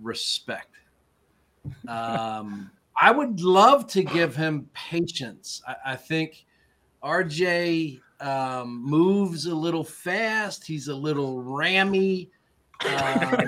[0.00, 0.74] respect.
[1.86, 5.62] Um, I would love to give him patience.
[5.66, 6.46] I, I think
[7.02, 10.66] RJ um, moves a little fast.
[10.66, 12.30] He's a little rammy.
[12.82, 13.44] Um,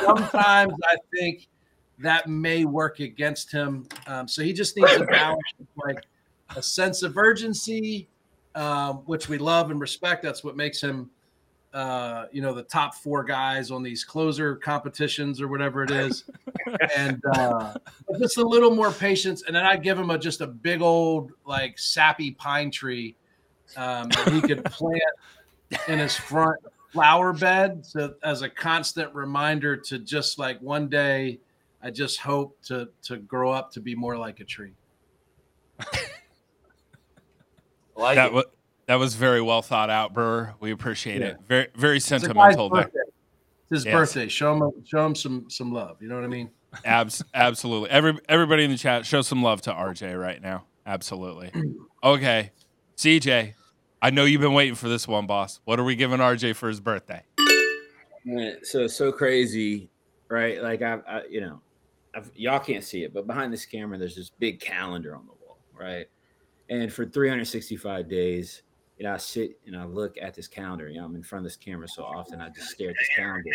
[0.00, 1.46] sometimes I think
[1.98, 3.86] that may work against him.
[4.06, 5.42] Um, so he just needs a balance,
[5.76, 5.98] like
[6.56, 8.08] a sense of urgency,
[8.54, 10.22] um, which we love and respect.
[10.22, 11.10] That's what makes him,
[11.74, 16.24] uh, you know, the top four guys on these closer competitions or whatever it is,
[16.96, 17.74] and uh,
[18.18, 19.42] just a little more patience.
[19.46, 23.16] And then I'd give him a just a big old like sappy pine tree
[23.76, 25.00] um, that he could plant
[25.88, 26.58] in his front
[26.92, 31.38] flower bed so as a constant reminder to just like one day
[31.82, 34.74] i just hope to to grow up to be more like a tree
[37.96, 38.32] like That it.
[38.32, 38.44] was
[38.86, 40.54] that was very well thought out, Brewer.
[40.60, 41.28] We appreciate Yeah.
[41.28, 41.36] it.
[41.48, 42.82] Very very It's sentimental there.
[42.84, 42.98] birthday.
[43.00, 43.94] It's his Yes.
[43.94, 46.50] birthday show him show him some some love you know what i mean
[46.86, 47.90] Abs- absolutely.
[47.90, 50.64] Every everybody in the chat, show some love to RJ right now.
[50.86, 51.50] Absolutely.
[52.04, 52.50] Okay,
[52.96, 53.52] CJ.
[54.04, 55.60] I know you've been waiting for this one, boss.
[55.64, 57.22] What are we giving RJ for his birthday?
[58.64, 59.90] So so crazy,
[60.28, 60.60] right?
[60.60, 61.60] Like I, I you know,
[62.12, 65.32] I've, y'all can't see it, but behind this camera, there's this big calendar on the
[65.46, 66.06] wall, right?
[66.68, 68.62] And for 365 days,
[68.98, 70.88] you know, I sit and I look at this calendar.
[70.88, 73.08] You know, I'm in front of this camera so often, I just stare at this
[73.16, 73.50] calendar.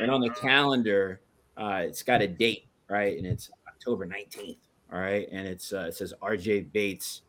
[0.00, 1.22] And on the calendar,
[1.56, 3.16] uh, it's got a date, right?
[3.16, 4.58] And it's October 19th,
[4.92, 5.26] all right?
[5.32, 7.22] And it's uh, it says RJ Bates,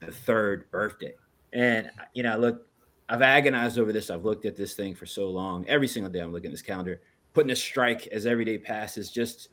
[0.00, 1.14] the third birthday.
[1.52, 2.66] And you know, look,
[3.08, 4.08] I've agonized over this.
[4.08, 5.66] I've looked at this thing for so long.
[5.66, 7.00] Every single day I'm looking at this calendar,
[7.34, 9.48] putting a strike as every day passes, just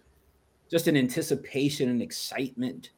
[0.70, 2.92] just an anticipation and excitement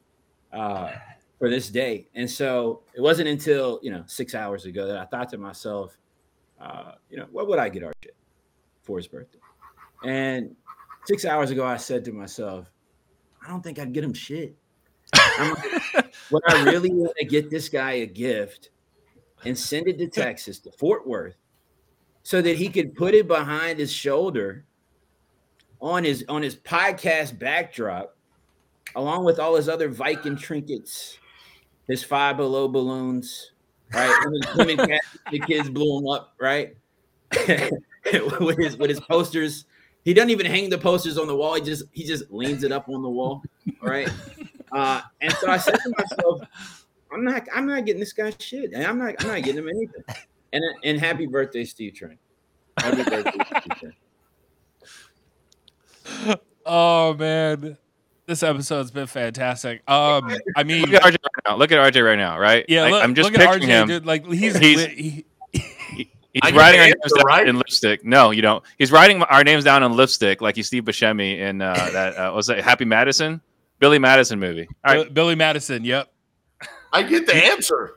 [0.52, 0.90] uh,
[1.38, 2.08] for this day.
[2.14, 5.96] And so it wasn't until you know six hours ago that I thought to myself,
[6.60, 8.10] uh, you know, what would I get RJ
[8.82, 9.38] for his birthday?
[10.04, 10.54] And
[11.06, 12.70] six hours ago, I said to myself,
[13.42, 14.56] I don't think I'd get him shit.
[15.14, 18.70] I'm like, would I really want to get this guy a gift
[19.44, 21.36] and send it to Texas, to Fort Worth,
[22.22, 24.64] so that he could put it behind his shoulder
[25.80, 28.16] on his on his podcast backdrop,
[28.94, 31.18] along with all his other Viking trinkets,
[31.88, 33.52] his five below balloons,
[33.92, 34.24] right?
[34.24, 34.98] Him and, him
[35.30, 36.76] the kids blew him up, right?
[38.40, 39.64] with his with his posters.
[40.02, 41.54] He doesn't even hang the posters on the wall.
[41.54, 43.42] He just he just leans it up on the wall,
[43.82, 44.08] right?
[44.72, 46.42] Uh, and so I said to myself,
[47.12, 49.68] I'm not I'm not getting this guy shit, and I'm not I'm not getting him
[49.68, 50.04] anything.
[50.52, 52.18] And and happy birthday, Steve Trang.
[52.76, 53.30] Happy birthday,
[53.60, 53.92] Steve Trang.
[56.66, 57.76] Oh man,
[58.26, 59.82] this episode's been fantastic.
[59.88, 61.56] Um, I mean, Look at RJ right now.
[61.56, 62.64] Look at RJ right now, right?
[62.68, 63.88] yeah, Like, look, I'm just look at picturing RJ, him.
[63.88, 64.06] dude.
[64.06, 65.24] Like he's, He's- he-
[66.32, 67.48] He's writing our names down right?
[67.48, 68.04] in lipstick.
[68.04, 68.62] No, you don't.
[68.78, 72.32] He's writing our names down in lipstick, like he's Steve Buscemi in uh, that uh,
[72.32, 73.40] was it Happy Madison,
[73.80, 74.68] Billy Madison movie.
[74.84, 75.84] All right, Billy Madison.
[75.84, 76.08] Yep.
[76.92, 77.94] I get the answer.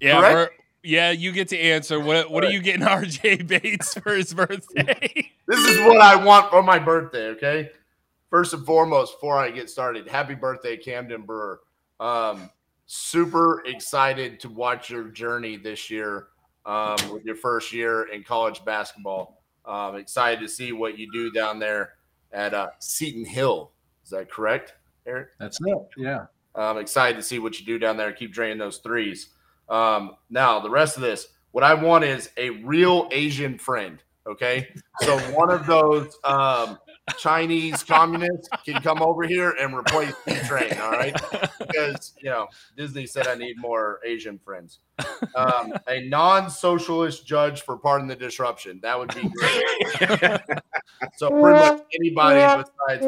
[0.00, 0.20] Yeah.
[0.20, 0.48] We're-
[0.82, 2.00] yeah, you get to answer.
[2.00, 5.30] What What are you getting RJ Bates for his birthday?
[5.46, 7.70] This is what I want for my birthday, okay?
[8.30, 11.58] First and foremost, before I get started, happy birthday, Camden Brewer.
[11.98, 12.48] Um,
[12.86, 16.28] super excited to watch your journey this year
[16.66, 19.42] um, with your first year in college basketball.
[19.64, 21.94] Um, excited to see what you do down there
[22.30, 23.72] at uh, Seton Hill.
[24.04, 24.74] Is that correct,
[25.04, 25.30] Eric?
[25.40, 25.78] That's it.
[25.96, 26.26] Yeah.
[26.54, 28.12] I'm excited to see what you do down there.
[28.12, 29.28] Keep draining those threes.
[29.68, 34.02] Um, now, the rest of this, what I want is a real Asian friend.
[34.26, 34.68] Okay,
[35.00, 36.78] so one of those um,
[37.18, 40.78] Chinese communists can come over here and replace the train.
[40.78, 41.18] All right,
[41.58, 42.46] because you know
[42.76, 44.80] Disney said I need more Asian friends.
[45.34, 48.78] Um, a non-socialist judge for pardon the disruption.
[48.82, 50.40] That would be great.
[51.16, 53.06] so pretty much anybody besides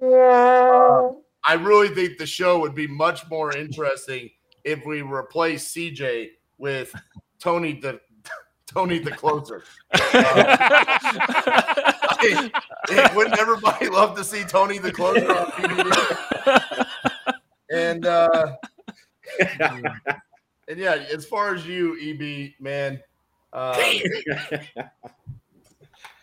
[0.00, 1.16] Pardon.
[1.46, 4.30] I really think the show would be much more interesting
[4.64, 6.94] if we replace CJ with
[7.38, 8.00] Tony the
[8.66, 9.62] Tony the closer.
[9.92, 10.90] I-
[13.14, 16.86] wouldn't everybody love to see Tony the closer on TV?
[17.70, 18.56] And uh,
[20.68, 23.00] and yeah, as far as you, EB man,
[23.52, 23.76] um,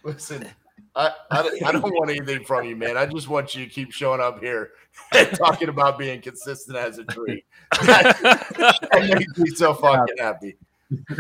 [0.04, 0.48] listen,
[0.96, 2.98] I, I, don't- I don't want anything from you, man.
[2.98, 4.72] I just want you to keep showing up here
[5.16, 7.44] and talking about being consistent as a tree.
[7.82, 10.58] that makes me so fucking happy.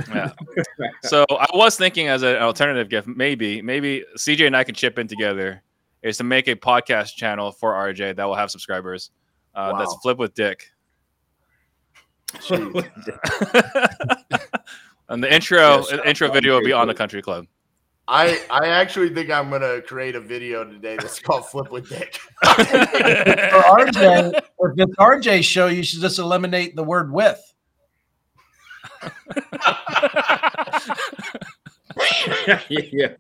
[0.10, 0.32] yeah.
[1.04, 5.00] So I was thinking as an alternative gift, maybe, maybe CJ and I can chip
[5.00, 5.64] in together,
[6.02, 9.12] is to make a podcast channel for RJ that will have subscribers.
[9.56, 10.00] Uh, That's Wow.
[10.04, 10.70] Flip with Dick.
[12.34, 12.90] Jeez.
[15.10, 17.46] and the intro, Yes, the intro video will be on the country club.
[18.08, 22.16] I I actually think I'm gonna create a video today that's called "Flip with Dick."
[22.16, 27.42] For RJ, if it's RJ show, you should just eliminate the word with.
[32.70, 33.14] yeah.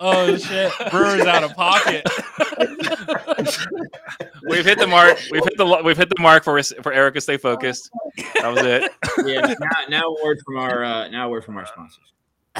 [0.00, 2.04] Oh shit, Brewer's out of pocket.
[4.48, 5.18] We've hit the mark.
[5.30, 7.90] We've hit the we've hit the mark for for Eric to stay focused.
[8.40, 8.90] That was it.
[9.26, 9.54] yeah.
[9.60, 12.12] Now, now a word from our uh, now a word from our sponsors.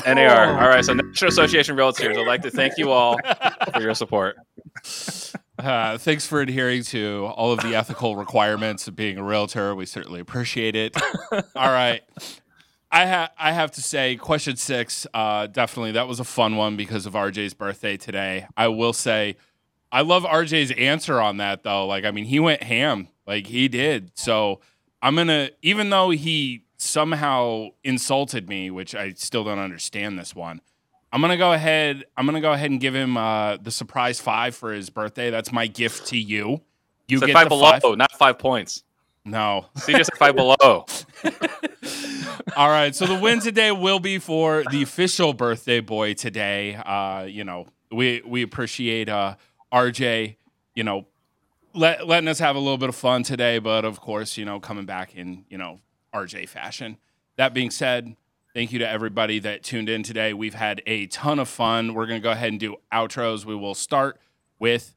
[0.07, 0.61] NAR.
[0.61, 0.85] All right.
[0.85, 2.17] So National Association of Realtors.
[2.17, 3.19] I'd like to thank you all
[3.73, 4.37] for your support.
[5.59, 9.75] Uh, thanks for adhering to all of the ethical requirements of being a realtor.
[9.75, 10.97] We certainly appreciate it.
[11.33, 12.03] all right.
[12.91, 16.77] I ha- I have to say, question six, uh, definitely that was a fun one
[16.77, 18.47] because of RJ's birthday today.
[18.57, 19.37] I will say,
[19.93, 21.87] I love RJ's answer on that though.
[21.87, 24.13] Like, I mean, he went ham, like he did.
[24.15, 24.61] So
[25.03, 30.61] I'm gonna, even though he somehow insulted me, which I still don't understand this one.
[31.13, 32.05] I'm gonna go ahead.
[32.17, 35.31] I'm gonna go ahead and give him uh, the surprise five for his birthday.
[35.31, 36.61] That's my gift to you.
[37.07, 37.97] You Said get five below, five.
[37.97, 38.85] not five points.
[39.31, 39.67] No.
[39.77, 40.57] See, just five below.
[42.57, 42.95] All right.
[42.95, 46.77] So the win today will be for the official birthday boy today.
[46.77, 49.37] Uh, you know, we we appreciate uh
[49.73, 50.37] RJ,
[50.75, 51.07] you know,
[51.75, 54.61] let, letting us have a little bit of fun today, but of course, you know,
[54.61, 55.81] coming back in, you know,
[56.15, 56.97] RJ fashion.
[57.37, 58.17] That being said,
[58.55, 60.33] thank you to everybody that tuned in today.
[60.33, 61.95] We've had a ton of fun.
[61.95, 63.45] We're going to go ahead and do outros.
[63.45, 64.19] We will start
[64.59, 64.95] with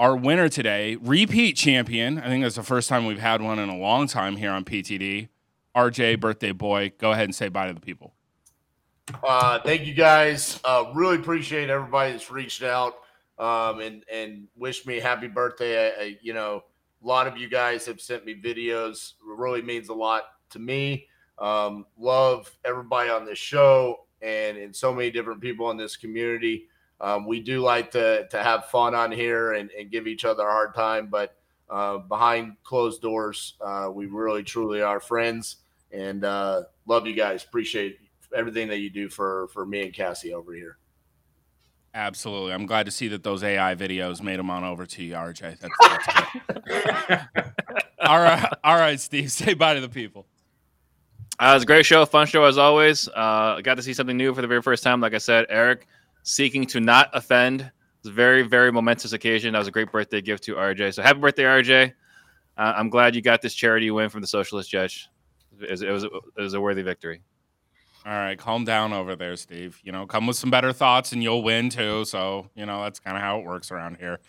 [0.00, 2.18] our winner today, repeat champion.
[2.18, 4.64] I think that's the first time we've had one in a long time here on
[4.64, 5.28] PTD.
[5.76, 8.14] RJ, birthday boy, go ahead and say bye to the people.
[9.22, 10.58] Uh, thank you guys.
[10.64, 12.94] Uh, really appreciate everybody that's reached out
[13.38, 15.88] um, and and wish me happy birthday.
[15.88, 16.64] I, I, you know,
[17.04, 19.12] a lot of you guys have sent me videos.
[19.12, 21.08] It really means a lot to me.
[21.38, 26.68] Um, love everybody on this show and and so many different people in this community.
[27.00, 30.46] Um, we do like to to have fun on here and, and give each other
[30.46, 31.36] a hard time, but
[31.68, 35.56] uh, behind closed doors, uh, we really truly are friends
[35.92, 37.44] and uh, love you guys.
[37.44, 37.98] Appreciate
[38.36, 40.76] everything that you do for for me and Cassie over here.
[41.94, 42.52] Absolutely.
[42.52, 45.58] I'm glad to see that those AI videos made them on over to you, RJ.
[45.58, 45.74] That's,
[47.08, 47.24] that's
[48.00, 48.46] all right.
[48.62, 49.32] All right, Steve.
[49.32, 50.26] Say bye to the people.
[51.38, 53.08] Uh, it was a great show, fun show as always.
[53.08, 55.00] Uh, got to see something new for the very first time.
[55.00, 55.86] Like I said, Eric
[56.22, 57.70] seeking to not offend.
[58.00, 59.52] It's a very, very momentous occasion.
[59.52, 60.94] That was a great birthday gift to RJ.
[60.94, 61.92] So happy birthday, RJ.
[62.56, 65.08] Uh, I'm glad you got this charity win from the Socialist Judge.
[65.60, 67.22] It was, it was, it was a worthy victory.
[68.06, 69.78] All right, calm down over there, Steve.
[69.82, 72.06] You know, come with some better thoughts and you'll win too.
[72.06, 74.20] So, you know, that's kind of how it works around here.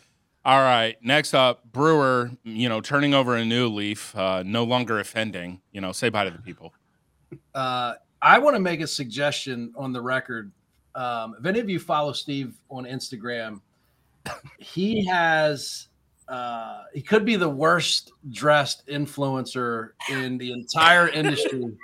[0.43, 4.99] All right, next up, Brewer, you know, turning over a new leaf, uh, no longer
[4.99, 5.61] offending.
[5.71, 6.73] You know, say bye to the people.
[7.53, 10.51] Uh, I want to make a suggestion on the record.
[10.95, 13.61] Um, if any of you follow Steve on Instagram,
[14.57, 15.87] he has
[16.27, 21.65] uh, he could be the worst dressed influencer in the entire industry.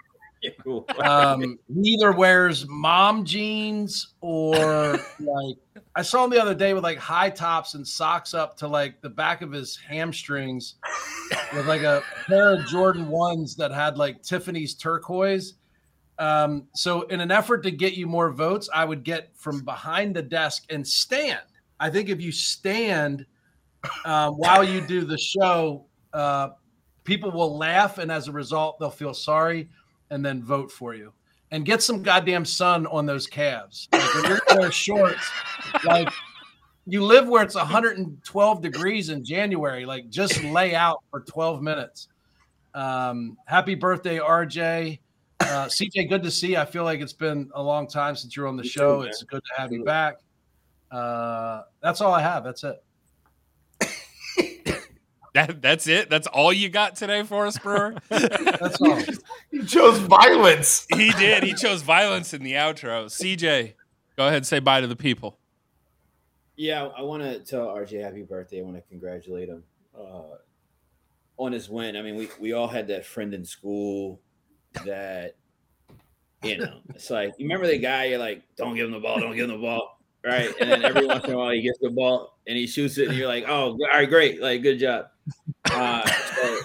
[1.04, 5.58] Um, he either wears mom jeans or like
[5.96, 9.02] I saw him the other day with like high tops and socks up to like
[9.02, 10.76] the back of his hamstrings
[11.54, 15.56] with like a pair of Jordan ones that had like Tiffany's turquoise.
[16.20, 20.16] Um, so in an effort to get you more votes, I would get from behind
[20.16, 21.42] the desk and stand.
[21.80, 23.26] I think if you stand
[24.06, 26.50] uh, while you do the show, uh,
[27.04, 29.70] people will laugh, and as a result, they'll feel sorry
[30.10, 31.14] and then vote for you.
[31.52, 33.88] And get some goddamn sun on those calves.
[33.94, 35.30] Like you're wearing shorts,
[35.86, 36.10] like
[36.86, 39.86] you live where it's 112 degrees in January.
[39.86, 42.10] Like just lay out for 12 minutes.
[42.74, 45.00] Um, happy birthday, RJ.
[45.40, 46.52] Uh, CJ, good to see.
[46.52, 46.58] You.
[46.58, 49.02] I feel like it's been a long time since you're on the show.
[49.02, 50.18] It's good to have you back.
[50.92, 52.44] Uh, that's all I have.
[52.44, 52.84] That's it.
[55.34, 56.10] That that's it.
[56.10, 57.94] That's all you got today for us, Brewer.
[58.10, 59.00] That's all.
[59.52, 60.88] He chose violence.
[60.96, 61.44] he did.
[61.44, 63.06] He chose violence in the outro.
[63.06, 63.74] CJ,
[64.16, 65.38] go ahead and say bye to the people.
[66.56, 68.62] Yeah, I want to tell RJ happy birthday.
[68.62, 69.64] I want to congratulate him
[69.96, 70.38] uh,
[71.38, 71.96] on his win.
[71.96, 74.20] I mean, we, we all had that friend in school
[74.86, 75.36] that,
[76.44, 79.20] you know, it's like, you remember the guy, you're like, don't give him the ball,
[79.20, 80.54] don't give him the ball, right?
[80.60, 83.10] And then every once in a while he gets the ball and he shoots it,
[83.10, 85.08] and you're like, oh, all right, great, like, good job.
[85.66, 86.62] Uh, so,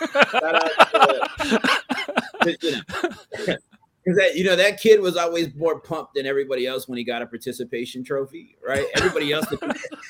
[2.42, 3.56] to, you know,
[4.04, 7.04] Because that you know that kid was always more pumped than everybody else when he
[7.04, 8.84] got a participation trophy, right?
[8.96, 9.56] Everybody else, the,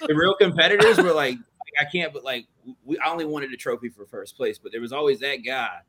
[0.06, 1.36] the real competitors were like,
[1.78, 2.46] I can't, but like
[2.84, 5.80] we, I only wanted a trophy for first place, but there was always that guy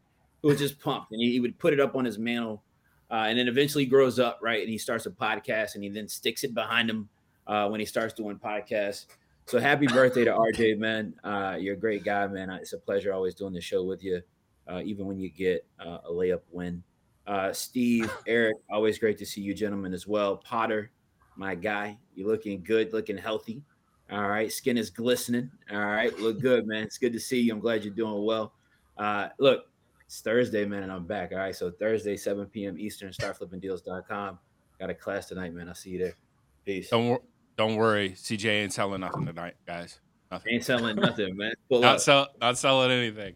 [0.43, 2.61] who was just pumped, and he, he would put it up on his mantle,
[3.09, 4.59] uh, and then eventually grows up, right?
[4.59, 7.09] And he starts a podcast, and he then sticks it behind him
[7.47, 9.07] uh, when he starts doing podcasts.
[9.45, 11.15] So happy birthday to RJ, man!
[11.23, 12.49] Uh, you're a great guy, man.
[12.51, 14.21] It's a pleasure always doing the show with you,
[14.67, 16.83] uh, even when you get uh, a layup win.
[17.25, 20.37] Uh, Steve, Eric, always great to see you gentlemen as well.
[20.37, 20.91] Potter,
[21.37, 23.63] my guy, you're looking good, looking healthy.
[24.11, 25.49] All right, skin is glistening.
[25.71, 26.83] All right, look good, man.
[26.83, 27.53] It's good to see you.
[27.53, 28.53] I'm glad you're doing well.
[28.97, 29.65] Uh, look,
[30.13, 31.31] it's Thursday, man, and I'm back.
[31.31, 32.77] All right, so Thursday, 7 p.m.
[32.77, 34.37] Eastern, startflippingdeals.com.
[34.79, 35.67] Got a class tonight, man.
[35.67, 36.13] I'll see you there.
[36.65, 36.91] Peace.
[36.91, 37.21] Don't wor-
[37.57, 39.99] don't worry, CJ ain't selling nothing tonight, guys.
[40.31, 40.53] Nothing.
[40.53, 41.53] Ain't selling nothing, man.
[41.69, 42.01] Pull Not up.
[42.01, 43.33] sell, not selling anything.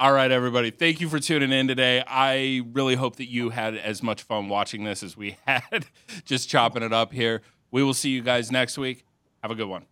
[0.00, 0.72] All right, everybody.
[0.72, 2.02] Thank you for tuning in today.
[2.04, 5.86] I really hope that you had as much fun watching this as we had,
[6.24, 7.42] just chopping it up here.
[7.70, 9.04] We will see you guys next week.
[9.44, 9.86] Have a good one.